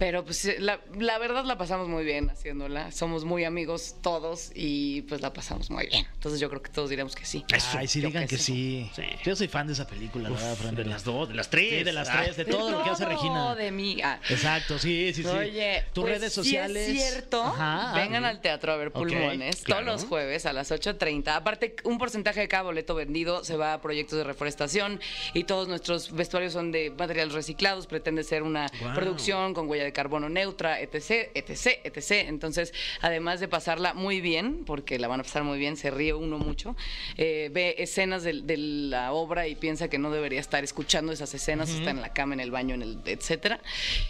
[0.00, 2.90] pero pues la, la verdad la pasamos muy bien haciéndola.
[2.90, 6.06] Somos muy amigos todos y pues la pasamos muy bien.
[6.14, 7.44] Entonces yo creo que todos diremos que sí.
[7.54, 8.90] Eso, Ay, sí, yo digan que que sí.
[8.96, 9.02] sí.
[9.02, 9.08] Sí.
[9.24, 10.74] Yo soy fan de esa película, la verdad, Fran.
[10.74, 11.78] de las dos, de las tres.
[11.80, 12.22] Sí, de las Ah.
[12.24, 13.54] tres, de todo lo que hace Regina.
[13.54, 13.98] de mí.
[14.02, 14.18] Ah.
[14.30, 15.28] Exacto, sí, sí, sí.
[15.28, 16.88] Oye, tus pues, redes sociales.
[16.88, 17.42] es cierto.
[17.44, 19.84] Ajá, Vengan ah, al teatro a ver pulmones claro.
[19.84, 21.28] todos los jueves a las 8.30.
[21.36, 24.98] Aparte, un porcentaje de cada boleto vendido se va a proyectos de reforestación
[25.34, 27.86] y todos nuestros vestuarios son de materiales reciclados.
[27.86, 32.10] Pretende ser una producción con huella de carbono neutra, etc, etc, etc.
[32.28, 36.14] Entonces, además de pasarla muy bien, porque la van a pasar muy bien, se ríe
[36.14, 36.76] uno mucho,
[37.16, 41.32] eh, ve escenas de, de la obra y piensa que no debería estar escuchando esas
[41.34, 43.60] escenas, está en la cama, en el baño, en el etcétera.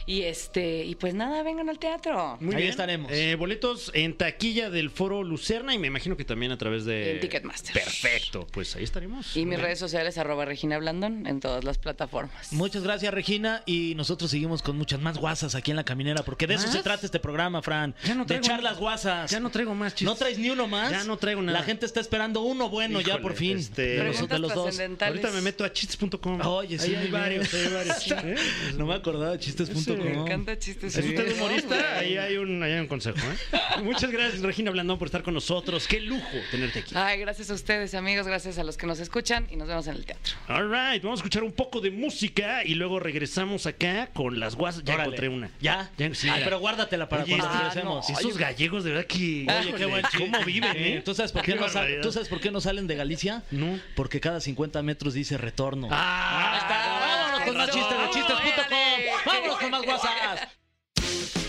[0.06, 2.36] Y este, y pues nada, vengan al teatro.
[2.40, 2.70] Muy Ahí bien.
[2.70, 3.12] estaremos.
[3.12, 7.12] Eh, boletos en taquilla del Foro Lucerna y me imagino que también a través de.
[7.12, 7.72] En Ticketmaster.
[7.72, 9.36] Perfecto, pues ahí estaremos.
[9.36, 9.60] Y mis bien.
[9.62, 12.52] redes sociales, arroba Regina Blandón, en todas las plataformas.
[12.52, 13.62] Muchas gracias, Regina.
[13.66, 16.83] Y nosotros seguimos con muchas más guasas aquí en la caminera, porque de eso se
[16.83, 17.94] trata este programa, Fran.
[18.04, 19.30] Ya no de traigo- echar las guasas.
[19.30, 20.06] Ya no traigo más chistes.
[20.06, 20.90] ¿No traes ni uno más?
[20.90, 21.59] Ya no traigo nada.
[21.59, 23.59] La gente está esperando uno bueno ya por fin.
[23.59, 24.80] este- de, los, de dos.
[25.00, 26.40] Ahorita me meto a chistes.com.
[26.46, 28.11] Oye, sí, hay varios, hay varios.
[28.11, 28.35] ¿Eh?
[28.76, 29.98] No me acordaba de chistes.com.
[29.98, 30.96] Me encanta chistes.
[30.96, 31.35] ¿Es usted Sí.
[31.40, 31.98] humorista?
[31.98, 33.18] Ahí hay un, ahí hay un consejo.
[33.18, 33.59] ¿eh?
[33.83, 35.87] Muchas gracias, Regina Blandón, por estar con nosotros.
[35.87, 36.94] Qué lujo tenerte aquí.
[36.96, 39.96] Ay, gracias a ustedes, amigos, gracias a los que nos escuchan y nos vemos en
[39.96, 40.35] el teatro.
[40.48, 44.56] All right, vamos a escuchar un poco de música y luego regresamos acá con las
[44.56, 44.83] guasas.
[44.85, 45.09] Ya Órale.
[45.09, 45.49] encontré una.
[45.60, 45.90] ¿Ya?
[45.98, 48.08] Ya, sí, Ay, pero guárdatela para Oye, cuando regresemos.
[48.08, 49.46] no, esos gallegos, de verdad que.
[49.60, 50.04] Oye, qué buen.
[50.18, 51.02] ¿Cómo viven, Eh?
[51.04, 51.98] ¿Tú sabes, por qué no sal-.
[52.02, 53.42] ¿Tú sabes por qué no salen de Galicia?
[53.50, 53.78] No.
[53.96, 55.88] Porque cada 50 metros dice retorno.
[55.90, 56.98] Ah, Ahí está.
[57.00, 59.26] Vámonos con más chistes de chistes.com.
[59.26, 60.48] Vámonos con más WhatsApp.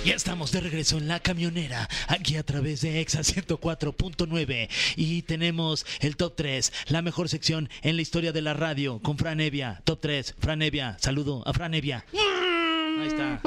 [0.04, 5.86] Ya estamos de regreso en la camionera, aquí a través de Exa 104.9 y tenemos
[6.00, 9.82] el top 3, la mejor sección en la historia de la radio con Fran Evia.
[9.84, 10.98] Top 3, Fran Evia.
[11.00, 12.04] Saludo a Fran Evia.
[13.02, 13.42] Ahí está.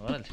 [0.00, 0.24] Órale.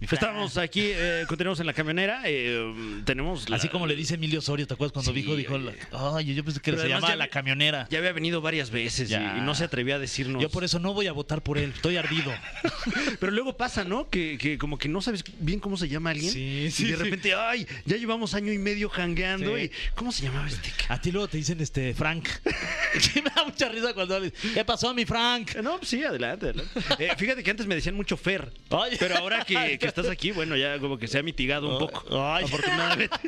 [0.00, 0.12] Fran.
[0.20, 2.22] Estamos aquí, eh, continuamos en la camionera.
[2.26, 3.48] eh, tenemos.
[3.48, 5.74] la- Así como le dice Emilio Osorio, ¿te acuerdas cuando Sí, dijo, dijo, oye.
[5.92, 7.86] ay, yo pensé que Pero se además llamaba ya la vi- camionera.
[7.90, 9.36] Ya había venido varias veces y- Ya.
[9.38, 10.42] Y, no se atrevía a decirnos.
[10.42, 12.32] Yo por eso no voy a votar por él, estoy ardido.
[13.20, 14.08] Pero luego pasa, ¿no?
[14.10, 16.32] Que, que como que no sabes bien cómo se llama alguien.
[16.32, 17.02] Sí, sí, Y de sí.
[17.02, 19.56] repente, ay, ya llevamos año y medio jangueando.
[19.56, 19.62] Sí.
[19.64, 20.70] y ¿Cómo se llamaba este?
[20.70, 22.28] ca- A ti luego te dicen este Frank.
[22.98, 24.32] Sí, me da mucha risa cuando hables.
[24.54, 25.56] ¿Qué pasó, mi Frank?
[25.56, 26.46] No, pues sí, adelante.
[26.50, 26.80] adelante.
[26.98, 28.52] Eh, fíjate que antes me decían mucho Fer.
[28.68, 28.96] Oye.
[28.98, 32.04] Pero ahora que, que estás aquí, bueno, ya como que se ha mitigado un poco.
[32.10, 32.44] Ay.
[32.44, 33.16] Afortunadamente.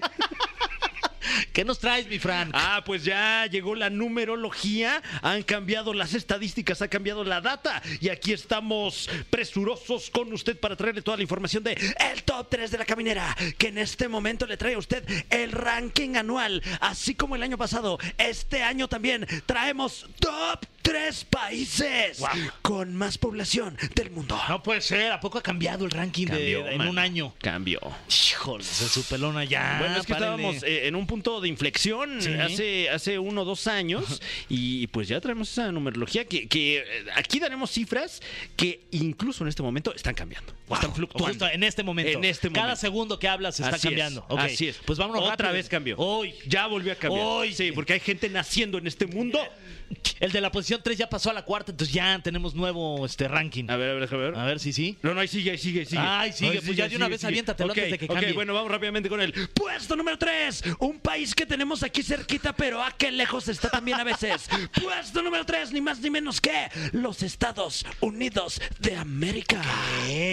[1.53, 2.51] ¿Qué nos traes, mi Frank?
[2.53, 8.11] Ah, pues ya llegó la numerología, han cambiado las estadísticas, ha cambiado la data y
[8.11, 12.79] aquí estamos presurosos con usted para traerle toda la información de el top 3 de
[12.79, 17.37] la caminera, que en este momento le trae a usted el ranking anual, así como
[17.37, 17.99] el año pasado.
[18.19, 22.23] Este año también traemos top 3 países
[22.63, 24.39] con más población del mundo.
[24.49, 26.89] No puede ser, ¿a poco ha cambiado el ranking de- en man.
[26.89, 27.35] un año?
[27.41, 27.81] Cambió.
[28.09, 29.79] Híjole, se su pelona ya.
[29.81, 30.37] Bueno, es que párenle.
[30.37, 32.33] estábamos eh, en un punto de inflexión Sí.
[32.35, 36.85] hace, hace uno o dos años y pues ya traemos esa numerología que, que, eh,
[37.17, 38.23] aquí daremos cifras
[38.55, 41.29] que incluso en este momento están cambiando, Wow, están fluctuando.
[41.29, 42.13] justo en este momento.
[42.19, 44.25] En este Cada segundo que hablas está Así es, cambiando.
[44.39, 44.77] Así es.
[44.85, 45.53] Pues vámonos Otra rápido.
[45.55, 45.97] vez cambió.
[45.99, 46.33] Hoy.
[46.47, 47.25] Ya volvió a cambiar.
[47.27, 47.53] Hoy.
[47.53, 49.41] Sí, porque hay gente naciendo en este mundo.
[50.21, 53.29] El de la posición 3 ya pasó a la cuarta, entonces ya tenemos nuevo este
[53.29, 53.65] ranking.
[53.69, 54.35] A ver, a ver, déjame ver.
[54.37, 54.97] A ver si sí.
[55.03, 56.01] No, no, ahí sigue, ahí sigue, ahí sigue.
[56.03, 58.71] Ay, sigue, pues ya de una vez aviéntatelo Ok, antes de que ok, bueno, vamos
[58.71, 60.63] rápidamente con el puesto número 3.
[60.79, 64.49] Un país que tenemos aquí cerquita, pero a qué lejos está también a veces.
[64.83, 69.63] puesto número 3, ni más ni menos que los Estados Unidos de América.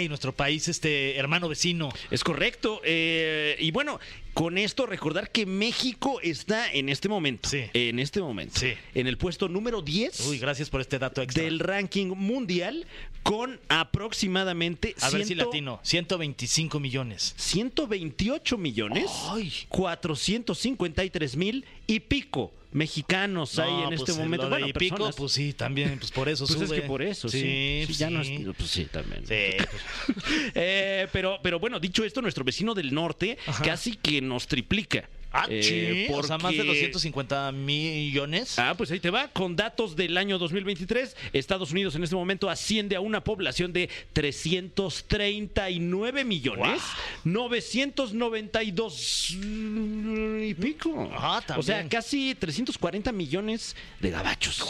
[0.07, 1.89] Nuestro país, este hermano vecino.
[2.09, 2.81] Es correcto.
[2.85, 3.99] eh, y bueno,
[4.33, 7.47] con esto recordar que México está en este momento.
[7.49, 7.63] Sí.
[7.73, 8.59] En este momento.
[8.59, 8.73] Sí.
[8.95, 10.27] En el puesto número 10.
[10.27, 11.43] Uy, gracias por este dato extra.
[11.43, 12.85] del ranking mundial
[13.21, 15.79] con aproximadamente a ver si ciento- latino.
[15.83, 17.33] 125 millones.
[17.37, 19.51] 128 millones Ay.
[19.69, 24.49] 453 mil y pico mexicanos hay No, en este pues, momento.
[24.49, 25.15] Bueno, de pico, personas.
[25.15, 26.75] pues sí, también, pues por eso Pues sube.
[26.75, 27.83] es que por eso, sí.
[27.85, 28.45] Sí, ya no es- sí.
[28.57, 29.21] pues sí, también.
[29.27, 30.17] Sí, pues,
[30.55, 33.63] Eh, pero, pero bueno, dicho esto, nuestro vecino del norte Ajá.
[33.63, 35.07] casi que nos triplica.
[35.35, 38.59] Ah, Eh, sí, o sea, más de porque- 250 millones.
[38.59, 39.29] Ah, pues ahí te va.
[39.29, 43.89] Con datos del año 2023, Estados Unidos en este momento asciende a una población de
[44.13, 46.83] 339 millones,
[47.23, 51.11] 992 y pico.
[51.17, 51.59] Ah, también.
[51.59, 54.63] O sea, casi 340 millones de gabachos.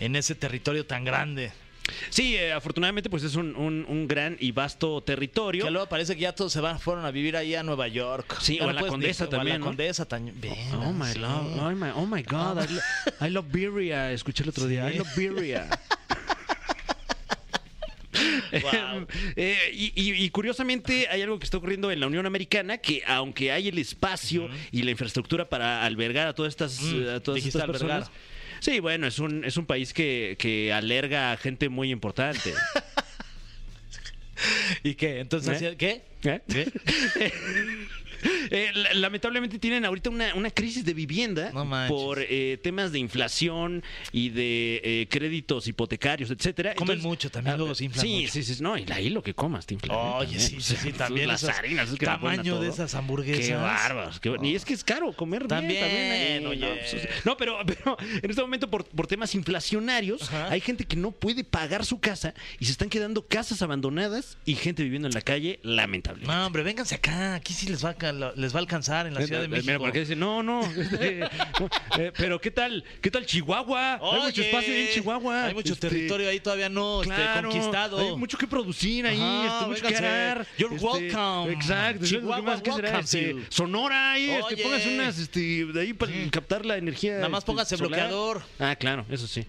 [0.00, 1.52] En ese territorio tan grande.
[2.10, 5.64] Sí, eh, afortunadamente, pues es un, un- un gran y vasto territorio.
[5.64, 8.36] Que luego parece que ya todos se van, fueron a vivir ahí a Nueva York.
[8.40, 9.64] Sí, o a la Condesa también, O a la ¿no?
[9.66, 10.54] Condesa también.
[10.74, 11.18] Oh my sí.
[11.18, 12.80] love, oh my, oh my God, I, lo-
[13.26, 14.12] I love birria.
[14.12, 14.92] Escuché el otro día.
[14.92, 15.68] I love birria.
[18.62, 19.06] Wow.
[19.36, 23.02] Eh, y, y- y curiosamente hay algo que está ocurriendo en la Unión Americana que
[23.06, 27.44] aunque hay el espacio y la infraestructura para albergar a todas estas, Mm, a todas
[27.44, 28.08] estas personas.
[28.08, 28.37] albergar.
[28.60, 32.54] Sí, bueno, es un, es un país que, que alerga a gente muy importante.
[34.82, 35.20] ¿Y qué?
[35.20, 35.76] Entonces, ¿Eh?
[35.76, 36.02] ¿qué?
[36.24, 36.40] ¿Eh?
[36.48, 36.72] ¿Qué?
[38.50, 42.98] Eh, la- lamentablemente tienen ahorita una, una crisis de vivienda No por eh, temas de
[42.98, 46.74] inflación y de eh, créditos hipotecarios, etcétera.
[46.74, 48.32] Comen mucho, también luego se inflan Sí, mucho.
[48.32, 48.62] sí, sí.
[48.62, 49.94] No, y ahí lo que comas te infla.
[49.94, 50.40] Oye, también.
[50.40, 53.46] sí, sí, sí, también Las esas- harinas, es que tamaño de esas hamburguesas.
[53.46, 54.18] Qué bárbaros.
[54.20, 56.12] qué Y es que es caro comer bien También, también.
[56.12, 56.60] ahí, oye.
[56.68, 60.48] No, pues, no, pero, pero en este momento por, por temas inflacionarios Ajá.
[60.50, 64.54] hay gente que no puede pagar su casa y se están quedando casas abandonadas y
[64.54, 66.32] gente viviendo en la calle, lamentablemente.
[66.34, 67.34] No, hombre, vénganse acá.
[67.34, 69.66] Aquí sí les va a, les va a alcanzar en la Ciudad de Eh, México.
[69.66, 71.68] Mira, porque dice, no, no, este, no,
[71.98, 72.84] eh, pero ¿qué tal?
[73.00, 74.00] ¿Qué tal Chihuahua?
[74.02, 75.44] hay mucho espacio ahí en Chihuahua.
[75.46, 77.98] Hay mucho Este, territorio ahí todavía no este, conquistado.
[77.98, 80.46] Hay mucho que producir ahí, Ajá, mucho que dar.
[80.56, 81.52] You're welcome.
[81.52, 82.04] Exacto.
[82.06, 83.06] Chihuahua, ¿qué más?
[83.06, 83.42] ¿Qué será?
[83.48, 87.14] Sonora ahí, pónganse unas, de ahí para captar la energía.
[87.16, 87.66] Nada más solar.
[87.78, 88.42] bloqueador.
[88.58, 89.44] Ah, claro, eso sí.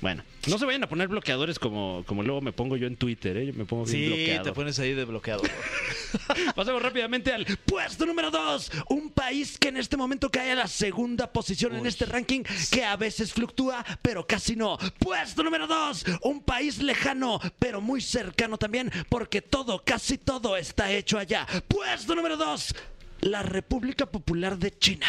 [0.00, 3.36] Bueno, no se vayan a poner bloqueadores como, como luego me pongo yo en Twitter,
[3.36, 3.46] ¿eh?
[3.46, 4.42] Yo me pongo bien Sí, bloqueado.
[4.44, 5.50] te pones ahí de bloqueador.
[6.56, 8.70] Pasamos rápidamente al puesto número 2.
[8.88, 12.84] Un país que en este momento cae a la segunda posición en este ranking, que
[12.84, 14.78] a veces fluctúa, pero casi no.
[14.98, 16.04] Puesto número 2.
[16.22, 21.46] Un país lejano, pero muy cercano también, porque todo, casi todo está hecho allá.
[21.68, 22.74] Puesto número 2.
[23.20, 25.06] La República Popular de China.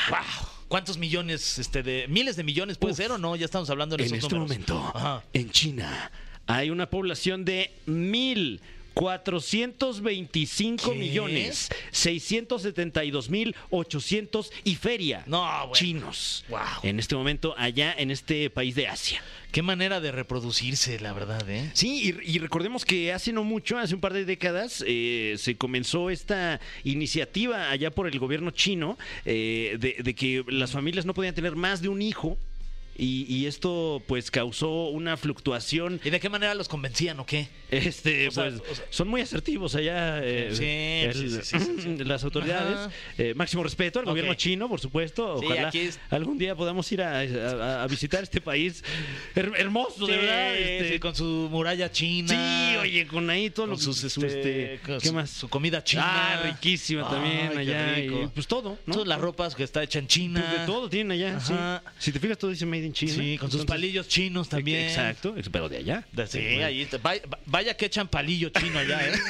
[0.72, 2.98] ¿Cuántos millones, este, de miles de millones puede Uf.
[2.98, 3.36] ser o no?
[3.36, 4.52] Ya estamos hablando de En esos este números.
[4.70, 5.22] momento, Ajá.
[5.34, 6.10] en China,
[6.48, 8.62] hay una población de mil
[8.94, 10.98] 425 ¿Qué?
[10.98, 15.74] millones 672 mil 800 y feria No, bueno.
[15.74, 16.46] chinos.
[16.50, 16.60] Wow.
[16.84, 19.22] En este momento allá en este país de Asia.
[19.52, 21.70] Qué manera de reproducirse, la verdad, ¿eh?
[21.74, 25.58] Sí, y, y recordemos que hace no mucho, hace un par de décadas, eh, se
[25.58, 31.14] comenzó esta iniciativa allá por el gobierno chino eh, de, de que las familias no
[31.14, 32.38] podían tener más de un hijo.
[32.98, 36.00] Y, y esto pues causó una fluctuación.
[36.04, 37.48] ¿Y de qué manera los convencían o qué?
[37.72, 42.90] Este, O sea, pues, o sea- son muy asertivos allá eh, Sí, sí, las autoridades.
[43.18, 45.36] Eh, máximo respeto al gobierno chino, por supuesto.
[45.36, 48.84] Ojalá es- algún día podamos ir a, a- a visitar este país
[49.36, 50.56] her- hermoso, de verdad.
[50.58, 52.28] este, con su muralla china.
[52.30, 55.30] Sí, oye, con ahí todo lo con sus, su, este, este, con ¿Qué su- más?
[55.30, 56.04] Su comida china.
[56.06, 58.00] Ah, riquísima también Ay, allá.
[58.00, 58.94] y, pues todo, ¿no?
[58.94, 60.44] Todas las ropas que está hecha en China.
[60.48, 61.40] Pues de todo tienen allá.
[62.00, 63.14] Si te fijas, todo dice Made in China.
[63.14, 64.82] Sí, con sus palillos chinos también.
[64.86, 66.06] Exacto, pero de allá.
[66.12, 66.66] De- Sí, bueno.
[66.66, 66.86] ahí.
[66.86, 67.00] te-
[67.62, 69.12] Vaya, que echan palillo chino allá, ¿eh?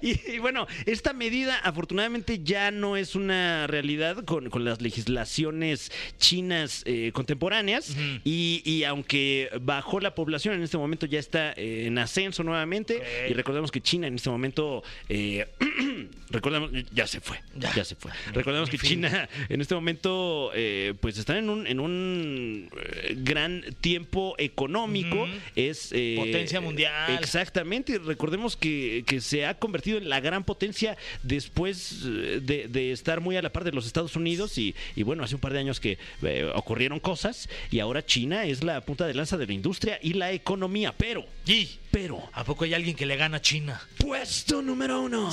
[0.00, 5.90] Y, y bueno, esta medida afortunadamente ya no es una realidad con, con las legislaciones
[6.18, 11.86] chinas eh, contemporáneas y, y aunque bajó la población, en este momento ya está eh,
[11.86, 15.48] en ascenso nuevamente y recordemos que China en este momento, eh,
[16.30, 17.74] recordemos, ya se fue, Ya.
[17.74, 18.12] ya, se fue.
[18.34, 18.90] Recordemos que fin.
[18.90, 25.24] China en este momento eh, pues está en un, en un eh, gran tiempo económico,
[25.24, 25.32] Ujú.
[25.56, 25.90] es...
[25.92, 27.05] eh, Potencia mundial.
[27.14, 32.68] Exactamente, y recordemos que, que se ha convertido en la gran potencia después eh, de,
[32.68, 35.40] de estar muy a la par de los Estados Unidos y, y bueno, hace un
[35.40, 39.36] par de años que eh, ocurrieron cosas y ahora China es la punta de lanza
[39.36, 43.16] de la industria y la economía, pero, Y, pero, ¿a poco hay alguien que le
[43.16, 43.80] gana a China?
[43.98, 45.32] puesto número uno,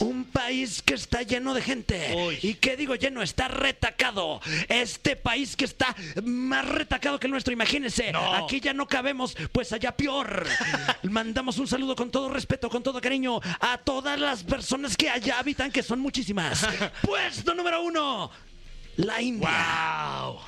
[0.00, 2.38] un país que está lleno de gente Uy.
[2.42, 5.94] y que digo lleno, está retacado, este país que está
[6.24, 8.34] más retacado que el nuestro, imagínense, No.
[8.34, 10.46] aquí ya no cabemos, pues allá peor.
[11.04, 15.38] Mandamos un saludo con todo respeto, con todo cariño a todas las personas que allá
[15.38, 16.66] habitan, que son muchísimas.
[17.02, 18.30] Puesto número uno,
[18.96, 19.48] la India.
[20.26, 20.40] ¡Wow!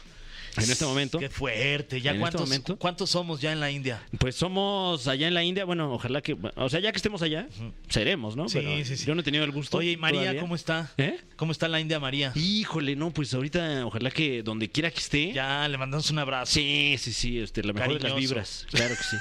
[0.57, 1.19] En este momento.
[1.19, 2.01] Qué fuerte.
[2.01, 2.77] ¿Ya En este cuántos, momento.
[2.77, 4.03] cuántos somos ya en la India?
[4.19, 7.47] Pues somos allá en la India, bueno, ojalá que, o sea, ya que estemos allá,
[7.89, 8.49] seremos, ¿no?
[8.49, 9.07] Sí, Pero sí, sí.
[9.07, 9.79] Yo no he tenido el gusto.
[9.79, 10.41] Oye, ¿y María todavía.
[10.41, 10.93] cómo está?
[10.99, 11.19] ¿Eh?
[11.37, 12.33] ¿Cómo está la India María?
[12.35, 15.33] Híjole, no, pues ahorita, ojalá que donde quiera que esté.
[15.33, 16.53] Ya, le mandamos un abrazo.
[16.53, 19.17] Sí, sí, sí, este, la mejor de las vibras, claro que sí.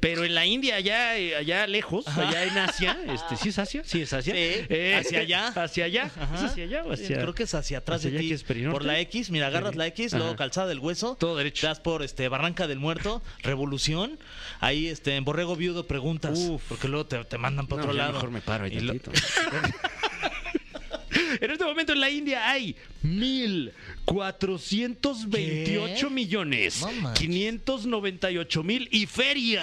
[0.00, 3.82] Pero en la India, allá, eh, allá lejos, allá en Asia, este, ¿sí es Asia?
[3.84, 4.34] Sí, es Asia.
[4.34, 5.48] Sí, hacia allá.
[5.48, 6.10] ¿Hacia allá?
[6.34, 7.18] ¿Es hacia allá o hacia...?
[7.20, 8.64] Creo que es hacia atrás hacia de ti.
[8.70, 10.36] Por la X, mira, agarras la X, luego Ajá.
[10.64, 11.16] Calzada del hueso.
[11.18, 11.66] Todo derecho.
[11.66, 14.18] Das por este Barranca del Muerto, Revolución.
[14.60, 16.38] Ahí este en Borrego Viudo preguntas.
[16.38, 16.62] Uf.
[16.68, 18.12] Porque luego te, te mandan para No, otro lado.
[18.14, 18.94] mejor me paro ahí lo-.
[21.40, 26.10] En este momento en la India hay 1.428 ¿Qué?
[26.10, 27.20] millones, No manches.
[27.26, 29.62] 598 mil y feria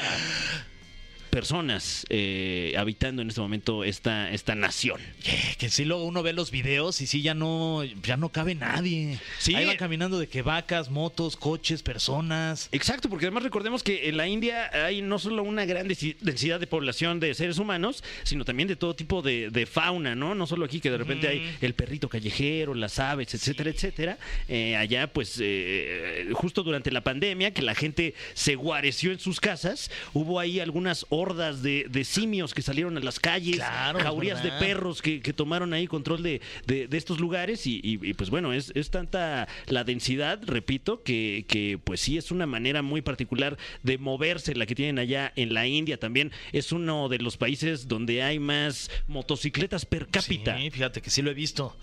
[1.31, 5.01] personas eh, habitando en este momento esta, esta nación.
[5.23, 8.53] Que, que sí, luego uno ve los videos y sí, ya no, ya no cabe
[8.53, 9.17] nadie.
[9.39, 9.55] Sí.
[9.55, 12.69] Ahí va caminando de que vacas, motos, coches, personas.
[12.71, 16.67] Exacto, porque además recordemos que en la India hay no solo una gran densidad de
[16.67, 20.35] población de seres humanos, sino también de todo tipo de, de fauna, ¿no?
[20.35, 24.17] No solo aquí que de repente hay el perrito callejero, las aves, etcétera, etcétera.
[24.47, 29.39] Eh, allá, pues, eh, justo durante la pandemia, que la gente se guareció en sus
[29.39, 34.43] casas, hubo ahí algunas hordas de, de simios que salieron a las calles, Claro, jaurías
[34.43, 38.13] de perros que, que tomaron ahí control de, de- de estos lugares y, y- y,
[38.13, 42.81] pues bueno, es, es tanta la densidad, repito, que, que pues sí es una manera
[42.81, 46.31] muy particular de moverse la que tienen allá en la India también.
[46.51, 50.57] Es uno de los países donde hay más motocicletas per cápita.
[50.57, 51.75] Sí, fíjate que sí lo he visto.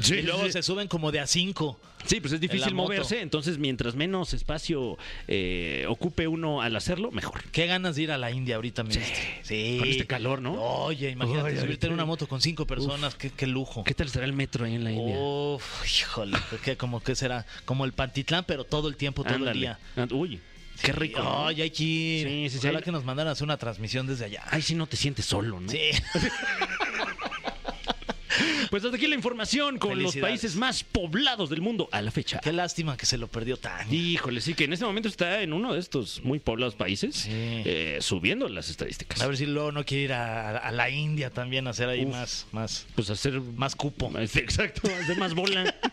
[0.00, 0.52] Sí, y luego sí.
[0.52, 1.78] se suben como de a cinco.
[2.04, 7.42] Sí, pues es difícil moverse, entonces mientras menos espacio eh, ocupe uno al hacerlo, mejor.
[7.50, 9.00] Qué ganas de ir a la India ahorita, Sí.
[9.42, 9.76] Sí.
[9.78, 10.52] Con este calor, ¿no?
[10.54, 13.84] Oye, imagínate Oye, subirte en una moto con cinco personas, qué, qué lujo.
[13.84, 15.16] ¿Qué tal será el metro ahí en la India?
[15.18, 17.46] Uf, híjole, ¿qué, como que será?
[17.64, 19.52] Como el Pantitlán, pero todo el tiempo, todo Ándale.
[19.52, 19.78] el día.
[20.10, 20.40] Uy,
[20.82, 21.20] qué rico.
[21.22, 22.26] Ay, hay que ir.
[22.28, 22.66] Sí, sí, sí.
[22.66, 24.42] Ojalá que nos mandaran a hacer una transmisión desde allá.
[24.50, 25.68] Ay, si no te sientes solo, ¿no?
[25.70, 25.80] Sí.
[28.70, 32.40] Pues hasta aquí la información con los países más poblados del mundo a la fecha.
[32.42, 33.92] Qué lástima que se lo perdió tan.
[33.92, 37.30] Híjole, sí, que en este momento está en uno de estos muy poblados países, Sí.
[37.32, 39.20] eh, subiendo las estadísticas.
[39.20, 42.04] A ver si luego no quiere ir a, a la India también a hacer ahí
[42.04, 42.10] Uf.
[42.12, 44.10] más, más, Pues hacer más cupo.
[44.18, 45.74] Exacto, hacer más bola.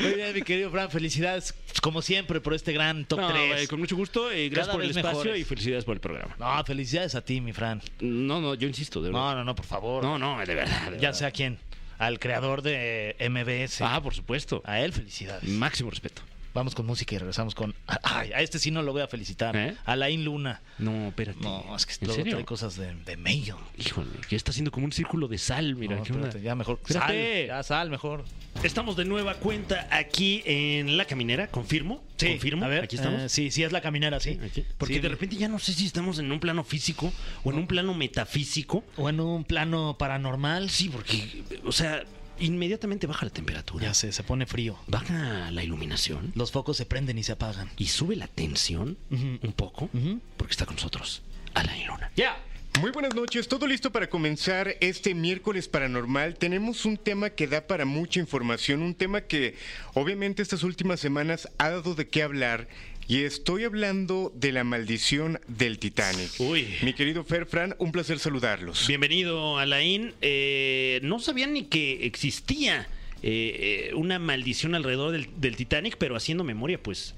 [0.00, 3.62] Muy bien, mi querido Fran, felicidades como siempre por este gran top No, 3.
[3.62, 5.40] eh, con mucho gusto, eh, gracias Cada por el espacio mejores.
[5.40, 6.36] y felicidades por el programa.
[6.38, 7.82] No, felicidades a ti, mi Fran.
[8.00, 9.20] No, no, yo insisto, de verdad.
[9.20, 10.02] No, no, no, por favor.
[10.02, 10.90] No, no, de verdad.
[10.92, 11.58] de ya sé a quién.
[11.98, 13.82] Al creador de MBS.
[13.84, 14.60] Ah, por supuesto.
[14.64, 15.48] A él, felicidades.
[15.48, 16.22] Máximo respeto.
[16.54, 17.74] Vamos con música y regresamos con.
[18.02, 19.56] Ay, a este sí no lo voy a felicitar.
[19.56, 19.74] ¿Eh?
[19.84, 20.60] Alain Luna.
[20.78, 21.40] No, espérate.
[21.40, 22.32] No, es que ¿En serio?
[22.32, 23.56] trae cosas de, de mayo.
[23.78, 25.96] Híjole, que está haciendo como un círculo de sal, mira.
[25.96, 26.28] No, ¿qué onda?
[26.28, 26.78] espérate, ya mejor.
[26.82, 27.46] Espérate.
[27.46, 28.24] Sal, ya sal, mejor.
[28.62, 32.04] Estamos de nueva cuenta aquí en La Caminera, confirmo.
[32.18, 32.64] confirmo.
[32.66, 33.22] A ver, aquí estamos.
[33.22, 34.38] eh, sí, sí es la caminera, sí.
[34.76, 37.10] Porque Sí, de repente ya no sé si estamos en un plano físico
[37.44, 38.84] o en un plano metafísico.
[38.98, 40.68] O en un plano paranormal.
[40.68, 42.04] Sí, porque, o sea,
[42.42, 43.84] inmediatamente baja la temperatura.
[43.86, 44.78] Ya sé, se pone frío.
[44.86, 47.70] Baja la iluminación Los focos se prenden y se apagan.
[47.76, 49.88] y sube la tensión un poco
[50.36, 51.22] porque está con nosotros
[51.54, 52.10] Alain Luna.
[52.16, 52.36] ¡Ya!
[52.80, 56.36] Muy buenas noches, todo listo para comenzar este miércoles paranormal.
[56.36, 59.56] Tenemos un tema que da para mucha información, un tema que
[59.92, 62.68] obviamente estas últimas semanas ha dado de qué hablar.
[63.08, 66.30] Y estoy hablando de la maldición del Titanic.
[66.38, 66.68] Uy.
[66.82, 68.86] Mi querido Fer Fran, un placer saludarlos.
[68.86, 70.14] Bienvenido, Alain.
[70.22, 72.88] Eh, no sabía ni que existía
[73.22, 77.14] eh, una maldición alrededor del, del Titanic, pero haciendo memoria, pues,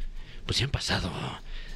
[0.47, 1.13] pues se han pasado,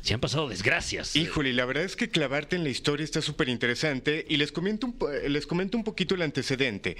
[0.01, 1.15] se han pasado desgracias.
[1.15, 4.87] Híjole, la verdad es que clavarte en la historia está súper interesante y les comento,
[4.87, 4.97] un,
[5.33, 6.97] les comento un poquito el antecedente.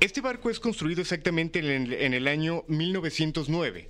[0.00, 3.88] Este barco es construido exactamente en el, en el año 1909.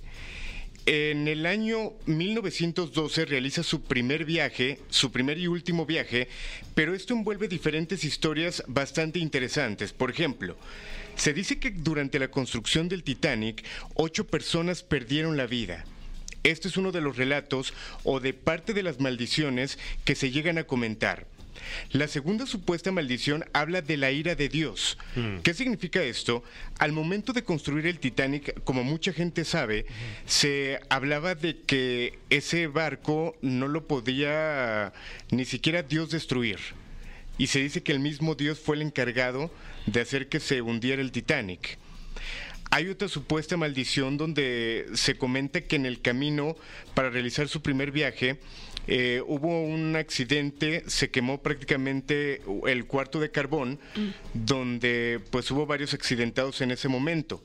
[0.87, 6.27] En el año 1912 realiza su primer viaje, su primer y último viaje,
[6.73, 9.93] pero esto envuelve diferentes historias bastante interesantes.
[9.93, 10.57] Por ejemplo,
[11.15, 13.63] se dice que durante la construcción del Titanic,
[13.93, 15.85] ocho personas perdieron la vida.
[16.41, 20.57] Este es uno de los relatos o de parte de las maldiciones que se llegan
[20.57, 21.27] a comentar.
[21.91, 24.97] La segunda supuesta maldición habla de la ira de Dios.
[25.43, 26.43] ¿Qué significa esto?
[26.79, 29.85] Al momento de construir el Titanic, como mucha gente sabe,
[30.25, 34.93] se hablaba de que ese barco no lo podía
[35.29, 36.59] ni siquiera Dios destruir.
[37.37, 39.51] Y se dice que el mismo Dios fue el encargado
[39.85, 41.77] de hacer que se hundiera el Titanic.
[42.73, 46.55] Hay otra supuesta maldición donde se comenta que en el camino
[46.93, 48.39] para realizar su primer viaje
[48.87, 53.79] eh, hubo un accidente, se quemó prácticamente el cuarto de carbón,
[54.33, 57.41] donde pues hubo varios accidentados en ese momento.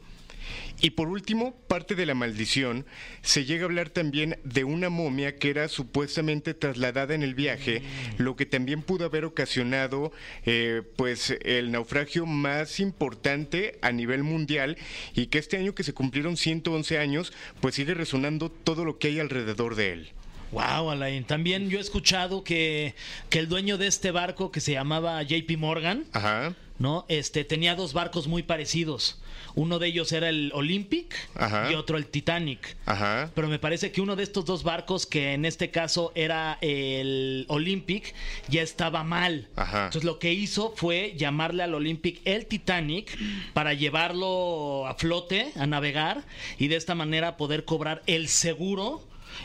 [0.80, 2.84] Y por último, parte de la maldición,
[3.22, 7.82] se llega a hablar también de una momia que era supuestamente trasladada en el viaje,
[8.18, 10.12] lo que también pudo haber ocasionado
[10.44, 14.76] eh, pues el naufragio más importante a nivel mundial
[15.14, 19.08] y que este año que se cumplieron 111 años, pues sigue resonando todo lo que
[19.08, 20.12] hay alrededor de él.
[20.52, 21.24] Wow, Alain.
[21.24, 22.94] También yo he escuchado que,
[23.30, 26.54] que el dueño de este barco, que se llamaba JP Morgan, Ajá.
[26.78, 27.04] ¿no?
[27.08, 29.18] Este tenía dos barcos muy parecidos.
[29.54, 31.72] Uno de ellos era el Olympic Ajá.
[31.72, 32.76] y otro el Titanic.
[32.84, 33.30] Ajá.
[33.34, 37.46] Pero me parece que uno de estos dos barcos, que en este caso era el
[37.48, 38.14] Olympic,
[38.48, 39.48] ya estaba mal.
[39.56, 39.86] Ajá.
[39.86, 43.16] Entonces lo que hizo fue llamarle al Olympic el Titanic
[43.54, 46.24] para llevarlo a flote, a navegar,
[46.58, 49.02] y de esta manera poder cobrar el seguro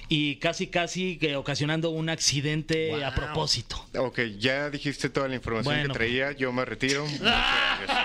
[0.10, 3.86] y casi casi que ocasionando un accidente a propósito.
[3.98, 5.94] Ok, ya dijiste toda la información Bueno.
[5.94, 7.06] que traía, yo me retiro.
[7.08, 7.98] Muchas gracias.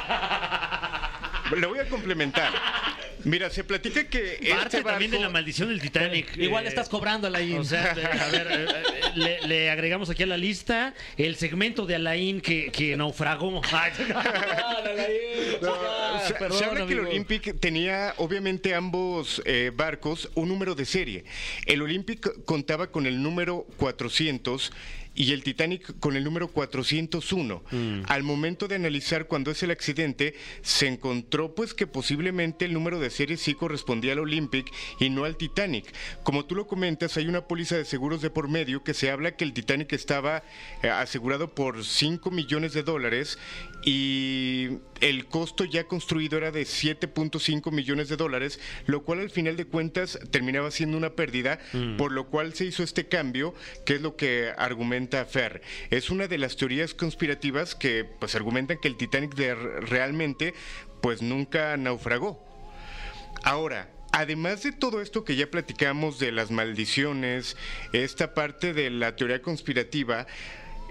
[1.60, 2.52] Lo voy a complementar.
[3.26, 6.36] Mira, se platica que Parte este también de barco- la maldición del Titanic.
[6.36, 7.58] Igual eh, estás cobrando, Alain.
[7.58, 7.94] O sea, a
[8.30, 12.70] ver, eh, eh, le, le agregamos aquí a la lista el segmento de Alain que,
[12.70, 13.60] que naufragó.
[13.72, 13.90] Ay,
[15.60, 17.10] No, se, perdón, se habla que el amigo.
[17.10, 21.24] Olympic tenía obviamente ambos eh, barcos un número de serie.
[21.66, 24.72] El Olympic contaba con el número 400
[25.16, 27.62] y el Titanic con el número 401.
[28.06, 33.00] Al momento de analizar cuando es el accidente, se encontró pues que posiblemente el número
[33.00, 35.92] de serie sí correspondía al Olympic y no al Titanic.
[36.22, 39.36] Como tú lo comentas, hay una póliza de seguros de por medio que se habla
[39.36, 40.42] que el Titanic estaba
[40.82, 43.38] eh, asegurado por 5 millones de dólares
[43.88, 49.56] y el costo ya construido era de 7.5 millones de dólares, lo cual al final
[49.56, 51.60] de cuentas terminaba siendo una pérdida,
[51.96, 53.54] por lo cual se hizo este cambio,
[53.86, 55.62] que es lo que argumenta Fer.
[55.90, 60.52] Es una de las teorías conspirativas que pues argumentan que el Titanic de- realmente
[61.00, 62.44] pues nunca naufragó.
[63.44, 67.56] Ahora, además de todo esto que ya platicamos de las maldiciones,
[67.92, 70.26] esta parte de la teoría conspirativa,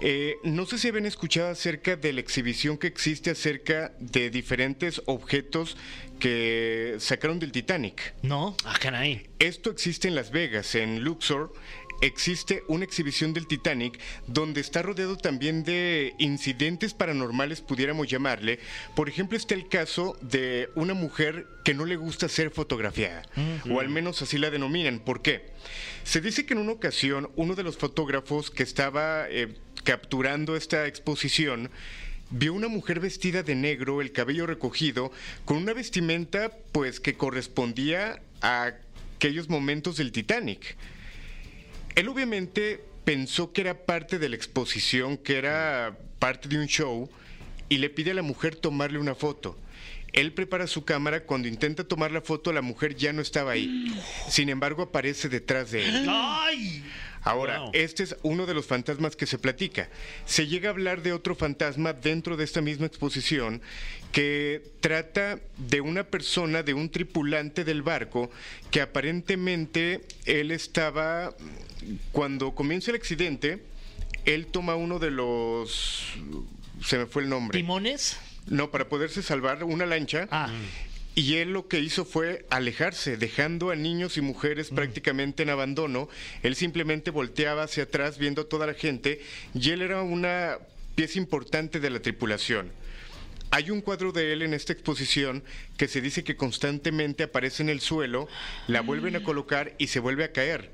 [0.00, 5.02] eh, no sé si habían escuchado acerca de la exhibición que existe acerca de diferentes
[5.06, 5.76] objetos
[6.18, 8.14] que sacaron del Titanic.
[8.22, 8.56] ¿No?
[8.64, 9.28] Ah, caray.
[9.38, 11.52] Esto existe en Las Vegas, en Luxor.
[12.02, 18.58] Existe una exhibición del Titanic donde está rodeado también de incidentes paranormales, pudiéramos llamarle.
[18.94, 23.22] Por ejemplo, está el caso de una mujer que no le gusta ser fotografiada,
[23.70, 24.98] o al menos así la denominan.
[24.98, 25.46] ¿Por qué?
[26.04, 29.54] Se dice que en una ocasión uno de los fotógrafos que estaba eh,
[29.86, 31.70] capturando esta exposición
[32.30, 35.12] vio una mujer vestida de negro, el cabello recogido,
[35.44, 38.72] con una vestimenta pues que correspondía a
[39.14, 40.76] aquellos momentos del Titanic.
[41.94, 47.08] Él obviamente pensó que era parte de la exposición, que era parte de un show,
[47.68, 49.56] y le pide a la mujer tomarle una foto.
[50.12, 53.94] Él prepara su cámara, cuando intenta tomar la foto la mujer ya no estaba ahí.
[54.28, 56.06] Sin embargo aparece detrás de él.
[56.08, 56.82] ¡Ay!
[57.26, 57.70] Ahora, Wow.
[57.74, 59.88] este es uno de los fantasmas que se platica.
[60.26, 63.60] Se llega a hablar de otro fantasma dentro de esta misma exposición
[64.12, 68.30] que trata de una persona, de un tripulante del barco,
[68.70, 71.34] que aparentemente él estaba,
[72.12, 73.62] cuando comienza el accidente,
[74.24, 76.14] él toma uno de los...
[76.84, 77.58] Se me fue el nombre.
[77.58, 78.18] ¿Timones?
[78.46, 80.28] No, para poderse salvar una lancha.
[80.30, 80.48] Ah.
[81.18, 86.10] Y él lo que hizo fue alejarse, dejando a niños y mujeres prácticamente en abandono.
[86.42, 89.22] Él simplemente volteaba hacia atrás viendo a toda la gente
[89.54, 90.58] y él era una
[90.94, 92.70] pieza importante de la tripulación.
[93.50, 95.42] Hay un cuadro de él en esta exposición
[95.78, 98.28] que se dice que constantemente aparece en el suelo,
[98.68, 100.70] la vuelven a colocar y se vuelve a caer.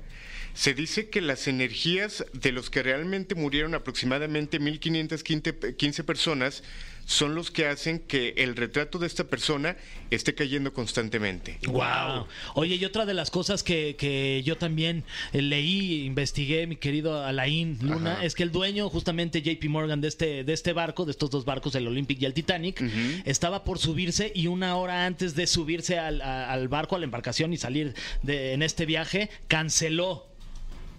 [0.55, 6.63] Se dice que las energías de los que realmente murieron, aproximadamente 1.515 personas,
[7.05, 9.75] son los que hacen que el retrato de esta persona
[10.09, 11.59] esté cayendo constantemente.
[11.67, 12.27] Wow.
[12.55, 17.23] Oye, y otra de las cosas que, que yo también eh, leí, investigué, mi querido
[17.23, 18.23] Alain Luna, Ajá.
[18.25, 21.45] es que el dueño, justamente JP Morgan, de este, de este barco, de estos dos
[21.45, 22.81] barcos, el Olympic y el Titanic,
[23.25, 27.05] estaba por subirse y una hora antes de subirse al, a- al barco, a la
[27.05, 30.27] embarcación y salir de, en este viaje, canceló.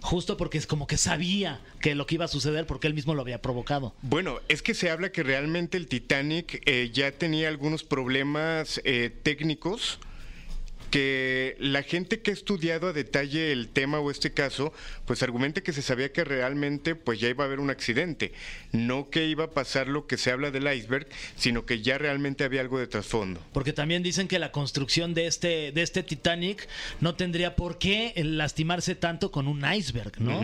[0.05, 3.15] Justo porque es como que sabía que lo que iba a suceder porque él mismo
[3.15, 3.95] lo había provocado.
[4.03, 9.09] Bueno, es que se habla que realmente el Titanic eh, ya tenía algunos problemas eh,
[9.23, 9.97] técnicos
[10.89, 14.73] que la gente que ha estudiado a detalle el tema o este caso,
[15.05, 18.31] pues argumenta que se sabía que realmente pues ya iba a haber un accidente,
[18.71, 22.43] no que iba a pasar lo que se habla del iceberg, sino que ya realmente
[22.43, 23.41] había algo de trasfondo.
[23.53, 26.67] Porque también dicen que la construcción de este, de este Titanic
[27.01, 30.41] no tendría por qué lastimarse tanto con un iceberg, ¿no?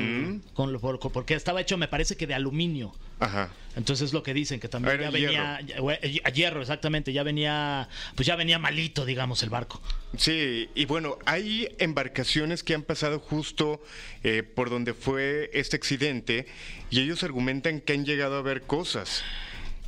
[0.53, 2.93] Con lo- porque estaba hecho, me parece que de aluminio.
[3.21, 3.49] Ajá.
[3.75, 5.77] Entonces es lo que dicen, que también Era ya venía, ya-
[6.25, 9.81] a hierro, exactamente, ya venía, pues ya venía malito, digamos, el barco.
[10.17, 13.81] Sí, y bueno, hay embarcaciones que han pasado justo
[14.23, 16.47] eh, por donde fue este accidente
[16.89, 19.23] y ellos argumentan que han llegado a ver cosas.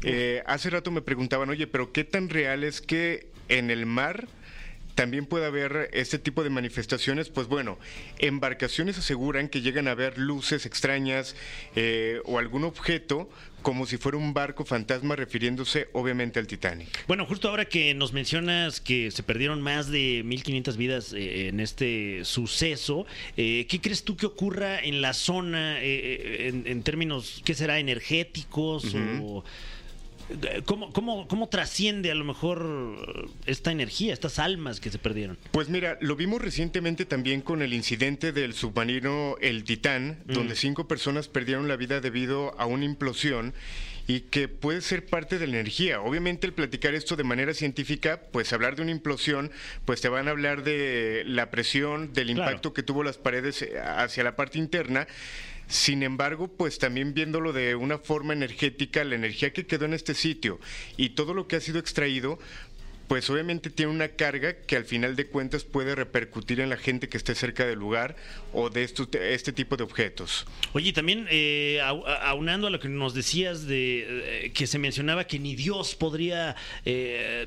[0.03, 4.27] Eh, hace rato me preguntaban, oye, pero ¿qué tan real es que en el mar
[4.95, 7.29] también puede haber este tipo de manifestaciones?
[7.29, 7.77] Pues bueno,
[8.19, 11.35] embarcaciones aseguran que llegan a ver luces extrañas
[11.75, 13.29] eh, o algún objeto
[13.63, 16.89] como si fuera un barco fantasma refiriéndose obviamente al Titanic.
[17.07, 21.59] Bueno, justo ahora que nos mencionas que se perdieron más de 1.500 vidas eh, en
[21.59, 27.41] este suceso, eh, ¿qué crees tú que ocurra en la zona eh, en, en términos,
[27.43, 29.43] qué será, energéticos o...
[30.29, 35.37] eh, ¿Cómo, cómo, ¿Cómo trasciende a lo mejor esta energía, estas almas que se perdieron?
[35.51, 40.87] Pues mira, lo vimos recientemente también con el incidente del submarino El Titán, donde cinco
[40.87, 43.53] personas perdieron la vida debido a una implosión
[44.05, 46.01] y que puede ser parte de la energía.
[46.01, 49.49] Obviamente el platicar esto de manera científica, pues hablar de una implosión,
[49.85, 52.49] pues te van a hablar de la presión, del Claro.
[52.49, 55.07] impacto que tuvo las paredes eh, hacia la parte interna.
[55.67, 60.13] Sin embargo, pues también viéndolo de una forma energética, la energía que quedó en este
[60.13, 60.59] sitio
[60.97, 62.37] y todo lo que ha sido extraído,
[63.07, 67.09] pues obviamente tiene una carga que al final de cuentas puede repercutir en la gente
[67.09, 68.15] que esté cerca del lugar
[68.53, 70.45] o de estos- este tipo de objetos.
[70.71, 75.25] Oye, y también eh, aunando a lo que nos decías de eh, que se mencionaba
[75.27, 76.55] que ni Dios podría
[76.85, 77.45] eh,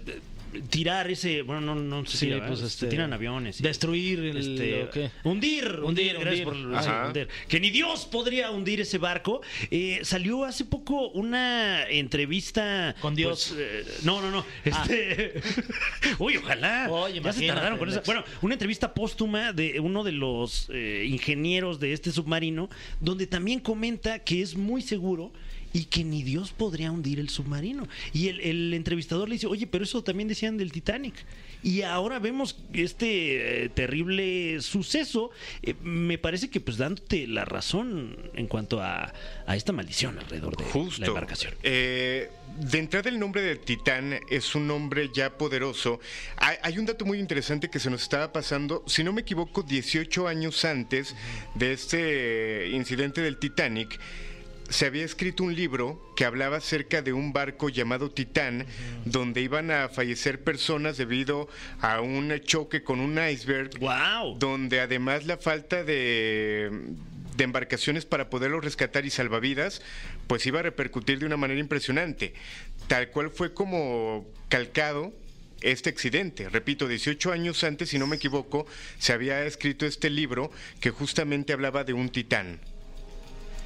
[0.62, 3.60] tirar ese, bueno, no, no sé si Sí, la- pues, este, tiran aviones.
[3.62, 4.88] destruir el- este,
[5.24, 6.70] hundir, hundir, Hundir, gracias hundir.
[6.72, 7.06] por- sí, Ajá.
[7.08, 7.28] hundir.
[7.48, 9.40] que ni Dios podría hundir ese barco.
[9.70, 13.52] Eh, salió hace poco una entrevista Con Dios.
[13.54, 14.44] pues, eh, no, no, no.
[14.64, 15.34] Este,
[16.18, 16.88] uy, ojalá.
[16.90, 17.90] Oye, ya se tardaron con.
[17.90, 18.04] Lex.
[18.06, 22.68] Bueno, una entrevista póstuma de uno de los eh, ingenieros de este submarino,
[23.00, 25.32] donde también comenta que es muy seguro
[25.76, 27.86] y que ni Dios podría hundir el submarino.
[28.14, 31.14] Y el, el entrevistador le dice, oye, pero eso también decían del Titanic.
[31.62, 35.30] Y ahora vemos este eh, terrible suceso.
[35.62, 39.12] Eh, me parece que pues dándote la razón en cuanto a,
[39.46, 41.02] a esta maldición alrededor de Justo.
[41.02, 41.52] la embarcación.
[41.62, 46.00] Eh, de entrada el nombre de Titán es un nombre ya poderoso.
[46.38, 49.62] Hay, hay un dato muy interesante que se nos estaba pasando, si no me equivoco,
[49.62, 51.14] 18 años antes
[51.54, 54.00] de este incidente del Titanic.
[54.68, 58.66] Se había escrito un libro que hablaba acerca de un barco llamado Titán,
[59.04, 61.48] donde iban a fallecer personas debido
[61.80, 64.38] a un choque con un iceberg ¡Wow!
[64.38, 66.70] donde además la falta de,
[67.36, 69.82] de embarcaciones para poderlos rescatar y salvavidas,
[70.26, 72.34] pues iba a repercutir de una manera impresionante.
[72.88, 75.14] Tal cual fue como calcado
[75.60, 76.48] este accidente.
[76.48, 78.66] Repito, 18 años antes, si no me equivoco,
[78.98, 80.50] se había escrito este libro
[80.80, 82.60] que justamente hablaba de un titán.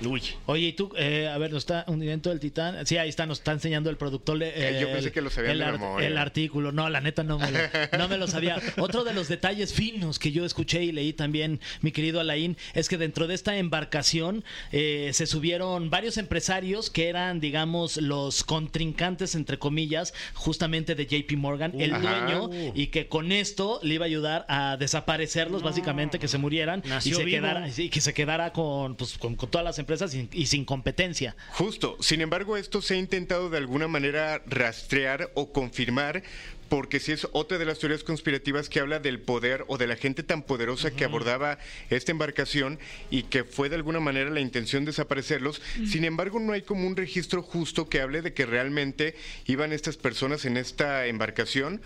[0.05, 0.23] Uy.
[0.47, 2.87] Oye, y tú, eh, a ver, nos está hundimiento del Titán.
[2.87, 4.43] Sí, ahí está, nos está enseñando el productor.
[4.43, 6.73] eh, Eh, yo pensé el- que lo sabían el, ar- artículo.
[6.73, 7.59] No, la neta no me, lo,
[7.99, 8.59] no me lo sabía.
[8.79, 12.89] Otro de los detalles finos que yo escuché y leí también, mi querido Alain, es
[12.89, 19.35] que dentro de esta embarcación eh, se subieron varios empresarios que eran, digamos, los contrincantes,
[19.35, 22.27] entre comillas, justamente de JP Morgan, el Ajá.
[22.27, 26.83] dueño, y que con esto le iba a ayudar a desaparecerlos, básicamente, que se murieran
[26.87, 27.37] Nació y se vivo.
[27.43, 30.65] quedara, y que se quedara con, pues, con, con todas las empresas y, y sin
[30.65, 31.37] competencia.
[31.53, 31.97] Justo.
[32.01, 36.23] Sin embargo, esto se ha intentado de alguna manera rastrear o confirmar.
[36.71, 39.97] Porque si es otra de las teorías conspirativas que habla del poder o de la
[39.97, 41.59] gente tan poderosa que abordaba
[41.91, 42.79] esta embarcación
[43.11, 45.61] y que fue de alguna manera la intención de desaparecerlos.
[45.85, 49.17] Sin embargo, no hay como un registro justo que hable de que realmente
[49.47, 51.83] iban estas personas en esta embarcación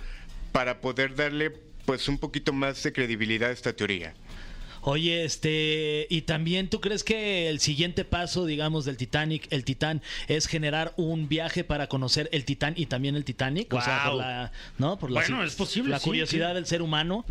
[0.53, 1.51] para poder darle
[1.87, 4.15] pues un poquito más de credibilidad a esta teoría.
[4.87, 10.03] Oye, este, y también tú crees que el siguiente paso, digamos, del Titanic, el Titán,
[10.29, 14.15] es generar un viaje para conocer el Titán y también el Titanic, o sea, por
[14.17, 14.99] la, ¿no?
[14.99, 16.55] Por la, Bueno, es posible, la sí, curiosidad sí.
[16.57, 17.25] del ser humano.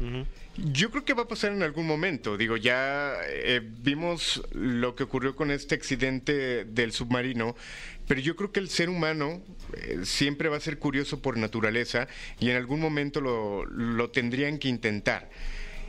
[0.58, 2.38] Yo creo que va a pasar en algún momento.
[2.38, 7.56] Digo, ya eh, vimos lo que ocurrió con este accidente del submarino,
[8.08, 9.44] pero yo creo que el ser humano
[9.76, 12.08] eh, siempre va a ser curioso por naturaleza
[12.40, 15.30] y en algún momento lo, lo tendrían que intentar.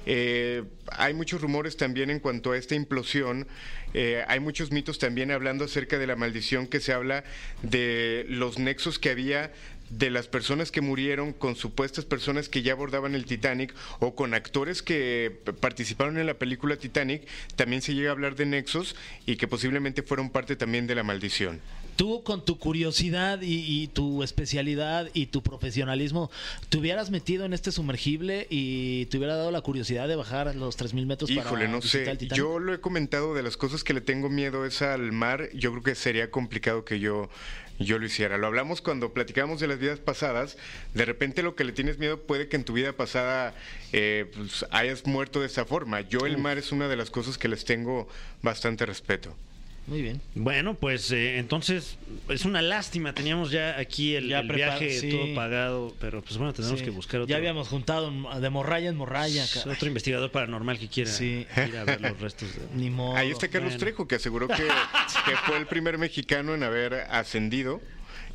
[0.06, 3.46] Eh, hay muchos rumores también en cuanto a esta implosión.
[3.94, 7.24] eh, hay muchos mitos también hablando acerca de la maldición que se habla
[7.62, 9.52] de los nexos que había
[9.90, 14.34] de las personas que murieron con supuestas personas que ya abordaban el Titanic o con
[14.34, 17.26] actores que participaron en la película Titanic,
[17.56, 18.96] también se llega a hablar de nexos
[19.26, 21.60] y que posiblemente fueron parte también de la maldición.
[21.96, 26.30] Tú, con tu curiosidad y, y tu especialidad y tu profesionalismo,
[26.68, 30.78] ¿te hubieras metido en este sumergible y te hubiera dado la curiosidad de bajar los
[30.78, 32.10] 3.000 metros Híjole, para no sé.
[32.10, 32.18] el?
[32.30, 35.48] Yo lo he comentado de las cosas que le tengo miedo es al mar.
[35.54, 37.28] Yo creo que sería complicado que yo
[37.78, 38.38] yo lo hiciera.
[38.38, 40.56] Lo hablamos cuando platicamos de las vidas pasadas.
[40.94, 43.54] De repente lo que le tienes miedo puede que en tu vida pasada
[43.92, 46.00] eh, pues, hayas muerto de esa forma.
[46.02, 48.08] Yo el mar es una de las cosas que les tengo
[48.42, 49.36] bastante respeto.
[49.86, 50.20] Muy bien.
[50.34, 51.98] Bueno, pues eh, entonces
[52.30, 53.12] es una lástima.
[53.12, 55.10] Teníamos ya aquí el, Ya el prepar- viaje sí.
[55.10, 56.84] todo pagado, pero pues bueno, tenemos Sí.
[56.86, 58.10] que buscar otro, Ya habíamos juntado
[58.40, 59.44] de morralla en morralla.
[59.66, 61.46] otro investigador paranormal que quiera Sí.
[61.68, 62.48] ir a ver los restos.
[62.54, 62.62] De...
[62.74, 63.14] Ni modo.
[63.16, 63.80] Ahí está Carlos bueno.
[63.80, 67.82] Trejo, que aseguró que, que fue el primer mexicano en haber ascendido,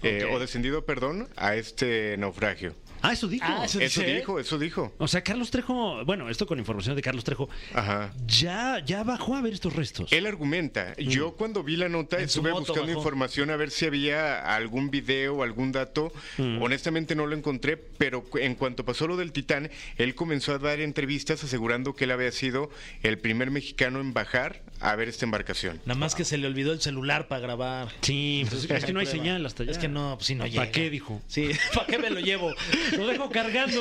[0.04, 0.36] eh, Ok.
[0.36, 2.76] o descendido, perdón, a este naufragio.
[3.02, 3.46] Ah, eso dijo.
[3.48, 4.94] Ah, eso- Eso dijo, eso dijo.
[4.98, 8.14] O sea, Carlos Trejo, bueno, esto con información de Carlos Trejo, Ajá.
[8.28, 10.12] ya, ya bajó a ver estos restos.
[10.12, 13.00] Él argumenta, yo cuando vi la nota En su estuve moto buscando bajó.
[13.00, 16.12] información a ver si había algún video o algún dato,
[16.60, 20.58] honestamente no lo encontré, pero cu- en cuanto pasó lo del Titán, él comenzó a
[20.60, 22.70] dar entrevistas asegurando que él había sido
[23.04, 25.80] el primer mexicano en bajar a ver esta embarcación.
[25.86, 27.90] Nada más que se le olvidó el celular para grabar.
[28.02, 29.72] Sí, pues, es que no hay señal hasta allá.
[29.72, 30.62] Es que no, pues sí, no llega.
[30.62, 31.22] ¿Para qué, dijo?
[31.28, 32.54] Sí, ¿para qué me lo llevo?
[32.98, 33.80] Lo dejo cargando.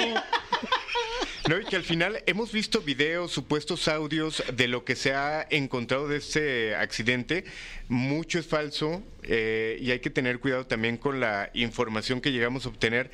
[1.48, 5.46] No, y que al final hemos visto videos, supuestos audios de lo que se ha
[5.50, 7.44] encontrado de este accidente.
[7.88, 12.66] Mucho es falso eh, y hay que tener cuidado también con la información que llegamos
[12.66, 13.10] a obtener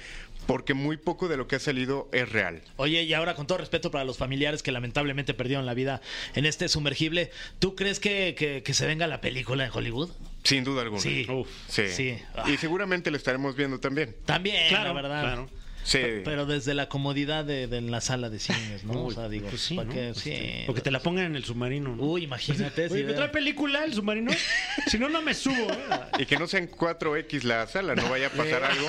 [0.49, 2.61] porque muy poco de lo que ha salido es real.
[2.77, 6.03] Oye, y ahora con todo respeto para los familiares que lamentablemente perdieron la vida
[6.35, 7.31] en este sumergible,
[7.61, 10.11] ¿tú crees que, que- que se venga la película en Hollywood?
[10.43, 11.01] Sin duda alguna.
[11.01, 11.25] Sí.
[11.31, 11.49] Uf.
[11.69, 11.89] Sí.
[11.89, 12.19] Sí.
[12.53, 14.15] Y seguramente la estaremos viendo también.
[14.27, 15.21] También, Claro, la verdad.
[15.23, 15.51] claro.
[15.85, 16.01] Sí.
[16.25, 18.93] Pero desde la comodidad de, de la sala de cines, ¿no?
[18.95, 19.95] o Uy, sea, digo, pues sí, ¿para ¿no?
[19.95, 20.13] qué?
[20.15, 20.65] Sí.
[20.67, 21.95] O que te la pongan en el submarino.
[21.95, 22.03] ¿no?
[22.03, 22.87] Uy, imagínate.
[22.87, 24.33] Oye, si ¿me trae película el submarino?
[24.87, 25.71] si no, no me subo.
[25.71, 25.77] ¿eh?
[26.21, 28.89] Y que no sean 4X la sala, no vaya a pasar algo.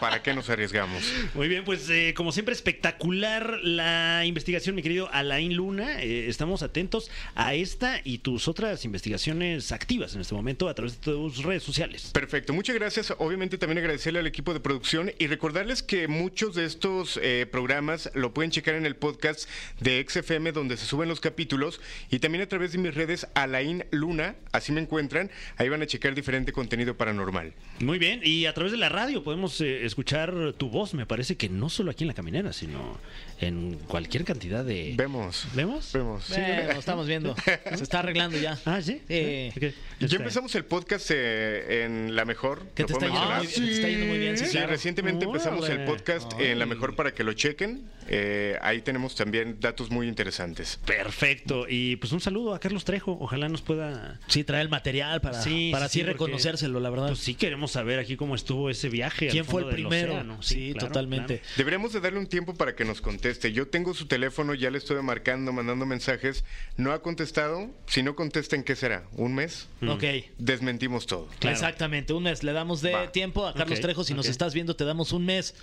[0.00, 1.02] ¿Para qué nos arriesgamos?
[1.34, 6.02] Muy bien, pues eh, como siempre, espectacular la investigación, mi querido Alain Luna.
[6.02, 11.00] Eh, estamos atentos a esta y tus otras investigaciones activas en este momento a través
[11.00, 12.10] de tus redes sociales.
[12.12, 13.14] Perfecto, muchas gracias.
[13.18, 18.10] Obviamente también agradecerle al equipo de producción y recordarles que muchos de estos eh, programas
[18.12, 19.48] lo pueden checar en el podcast
[19.80, 21.80] de XFM donde se suben los capítulos
[22.10, 25.86] y también a través de mis redes Alain Luna, así me encuentran, ahí van a
[25.86, 27.52] checar diferente contenido paranormal.
[27.78, 31.36] Muy bien, y a través de la radio podemos eh, escuchar tu voz, me parece
[31.36, 32.98] que no solo aquí en la caminera, sino
[33.40, 34.94] en cualquier cantidad de...
[34.96, 35.46] Vemos.
[35.54, 35.92] ¿Vemos?
[35.92, 36.28] Vemos.
[36.30, 37.36] Lo estamos viendo.
[37.76, 38.58] Se está arreglando ya.
[38.64, 39.00] Ah, ¿sí?
[39.06, 39.52] Sí.
[40.00, 42.66] Ya empezamos el podcast eh, en La Mejor.
[42.74, 43.38] Que ¿lo te está, yendo mencionar?
[43.38, 44.66] muy, que te está yendo muy bien, sí, Sí, claro.
[44.68, 45.92] recientemente empezamos el Órale.
[46.38, 47.88] En La Mejor para que lo chequen.
[48.08, 50.78] Eh, ahí tenemos también datos muy interesantes.
[50.84, 51.66] Perfecto.
[51.68, 53.16] Y pues un saludo a Carlos Trejo.
[53.20, 54.20] Ojalá nos pueda.
[54.26, 57.08] Sí, trae el material para, Sí, para sí, así reconocérselo, la verdad.
[57.08, 59.26] Pues sí queremos saber aquí cómo estuvo ese viaje.
[59.26, 60.12] al ¿Quién fue el primero?
[60.12, 60.42] océano.
[60.42, 61.38] Sí, claro, totalmente.
[61.38, 61.54] claro.
[61.56, 63.52] Deberíamos de darle un tiempo para que nos conteste.
[63.52, 66.44] Yo tengo su teléfono, ya le estoy marcando, mandando mensajes.
[66.76, 67.70] No ha contestado.
[67.86, 69.04] Si no contesta, ¿en qué será?
[69.12, 69.68] ¿Un mes?
[69.86, 70.04] Ok.
[70.38, 71.28] Desmentimos todo.
[71.38, 71.54] Claro.
[71.54, 72.42] Exactamente, un mes.
[72.42, 73.12] Le damos de Va.
[73.12, 74.04] tiempo a Carlos Trejo.
[74.04, 75.54] Si nos estás viendo, te damos un mes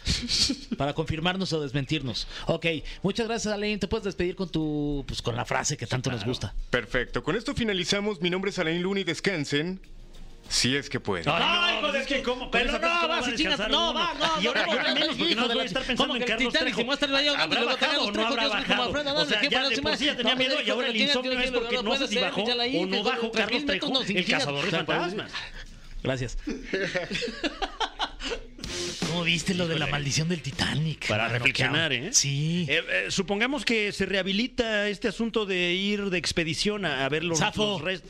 [0.77, 2.27] para confirmarnos o desmentirnos.
[2.47, 2.65] Ok,
[3.03, 3.79] muchas gracias, Alain.
[3.79, 6.53] Te puedes despedir con tu, pues con la frase que tanto nos gusta.
[6.69, 7.23] Perfecto.
[7.23, 8.21] Con esto finalizamos.
[8.21, 9.79] Mi nombre es Alain Luna y descansen.
[10.49, 11.23] Si es que pueden.
[11.29, 13.93] Ay, no, pues es que cómo- Pero no, frase, ¿cómo va, a si chingas, no,
[13.93, 16.15] va, no, Y ahora no, no, menos, porque hijo no voy a estar pensando ¿cómo
[16.21, 16.77] en Carlos Trejo.
[16.79, 18.89] se muestra el baño, ¿Habrá bajado Carlos o no habrá bajado?
[19.21, 21.07] O sea, ¿qué ya de por sí ya tenía No, miedo y ahora el ¿quién-
[21.07, 23.65] insomnio es porque no no sé puede si bajó o no que bajó con Carlos
[23.65, 25.31] Trejo, no el cazador de pues, fantasmas.
[26.03, 26.37] Gracias.
[29.07, 31.07] ¿Cómo viste lo de la maldición del Titanic?
[31.07, 32.09] Para Mano, reflexionar, ¿eh?
[32.13, 32.65] Sí.
[32.69, 37.23] Eh, eh, supongamos que se rehabilita este asunto de ir de expedición a, a ver
[37.23, 37.63] los, Zafo.
[37.73, 38.03] los res-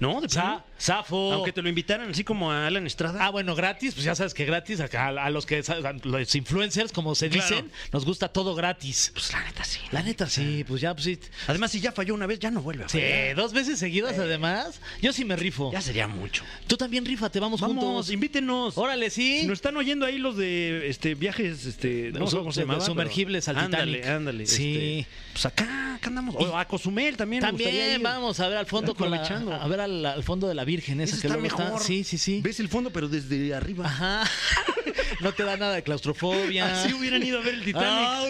[0.00, 0.20] ¿No?
[0.20, 0.64] ¿De plano?
[0.80, 1.32] Zafo.
[1.34, 3.24] Aunque te lo invitaran así como a Alan Estrada.
[3.24, 6.34] Ah, bueno, gratis, pues ya sabes que gratis, acá a, a los que a los
[6.34, 7.48] influencers, como se Claro.
[7.48, 9.10] dicen, nos gusta todo gratis.
[9.12, 9.78] Pues la neta sí.
[9.92, 11.18] La neta, sí, pues ya, pues sí.
[11.48, 13.36] Además, si ya falló una vez, ya no vuelve a Sí, fallar.
[13.36, 14.80] dos veces seguidas además.
[15.02, 15.70] Yo sí me rifo.
[15.72, 16.44] Ya sería mucho.
[16.66, 18.10] Tú también rífate, vamos, Vamos, juntos.
[18.10, 18.78] invítenos.
[18.78, 19.40] Órale, sí.
[19.40, 22.80] Si nos están oyendo ahí los de este viajes, este, no sé cómo se llamaba,
[22.84, 24.16] sumergibles pero- al ándale, Titanic.
[24.16, 24.74] Ándale, Sí.
[25.00, 26.34] este, pues acá, acá andamos.
[26.38, 27.42] O a Cozumel también.
[27.42, 28.04] me gustaría También ir.
[28.04, 31.00] vamos a ver al fondo con la, a ver al, al fondo de la Virgen
[31.00, 31.82] esa Ese que está luego mejor.
[31.82, 32.40] Sí, sí, sí.
[32.44, 33.86] Ves el fondo, pero desde arriba.
[33.86, 34.22] Ajá.
[35.20, 36.82] no te da nada de claustrofobia.
[36.82, 37.88] Así hubieran ido a ver el Titanic.
[37.90, 38.24] Ah,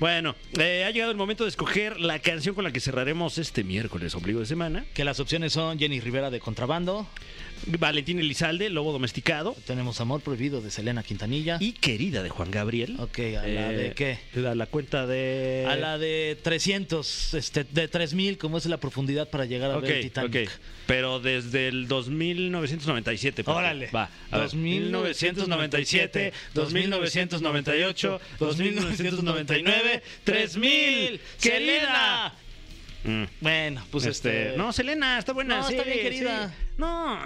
[0.00, 3.62] Bueno, eh, ha llegado el momento de escoger la canción con la que cerraremos este
[3.62, 4.84] miércoles, ombligo de semana.
[4.94, 7.06] Que las opciones son Jenny Rivera de Contrabando,
[7.66, 9.54] Valentín Elizalde, Lobo Domesticado.
[9.66, 11.58] tenemos Amor Prohibido de Selena Quintanilla.
[11.60, 12.96] Y Querida de Juan Gabriel.
[12.98, 14.18] Ok, ¿a la de qué?
[14.36, 15.66] A la cuenta de...
[15.68, 19.90] A la de 300, este, de 3000, como es la profundidad para llegar a ver
[19.92, 20.48] el Titanic.
[20.48, 20.52] ok.
[20.86, 23.44] Pero desde el 2997.
[23.44, 23.58] papi.
[23.58, 23.90] Órale.
[23.94, 24.10] Va.
[24.30, 24.50] A ver.
[24.50, 31.20] 2997, 2998, 2999, 3000.
[31.36, 32.34] ¡Selena!
[33.04, 33.24] Mm.
[33.40, 34.48] Bueno, pues este.
[34.48, 35.58] Este, no, Selena, está buena.
[35.58, 36.48] No, sí, está bien, querida.
[36.48, 36.54] sí.
[36.80, 37.18] No,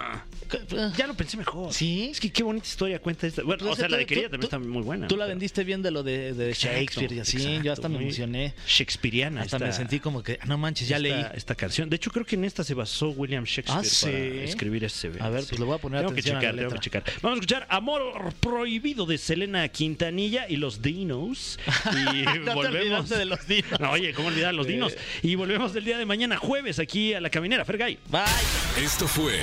[0.97, 1.73] ya lo pensé mejor.
[1.73, 2.09] ¿Sí?
[2.11, 3.41] Es que qué bonita historia cuenta esta.
[3.43, 5.07] Bueno, Pues o sea, la de tú- querida tú- también está muy buena.
[5.07, 7.37] Tú la pero- vendiste bien de lo de, de Exacto, Shakespeare y así.
[7.37, 8.53] exacto, yo hasta me emocioné.
[8.67, 9.41] Shakespeareana.
[9.41, 11.25] Hasta esta- me sentí como que, no manches, ya esta, leí.
[11.35, 11.89] esta canción.
[11.89, 14.05] De hecho, creo que en esta se basó William Shakespeare Ah, ¿sí?
[14.05, 15.07] para escribir ese.
[15.19, 16.79] A ver, pues le voy a poner tengo que atención a la checar, tengo que
[16.79, 17.03] checar.
[17.21, 21.59] Vamos a escuchar Amor Prohibido de Selena Quintanilla y los Dinos.
[21.95, 23.09] Y No volvemos.
[23.09, 23.79] de los dinos.
[23.79, 24.93] No, oye, ¿cómo olvidar los dinos?
[25.23, 27.63] Y volvemos el día de mañana, jueves, aquí a la caminera.
[27.65, 27.97] Fergay.
[28.09, 28.83] Bye.
[28.83, 29.39] Esto fue.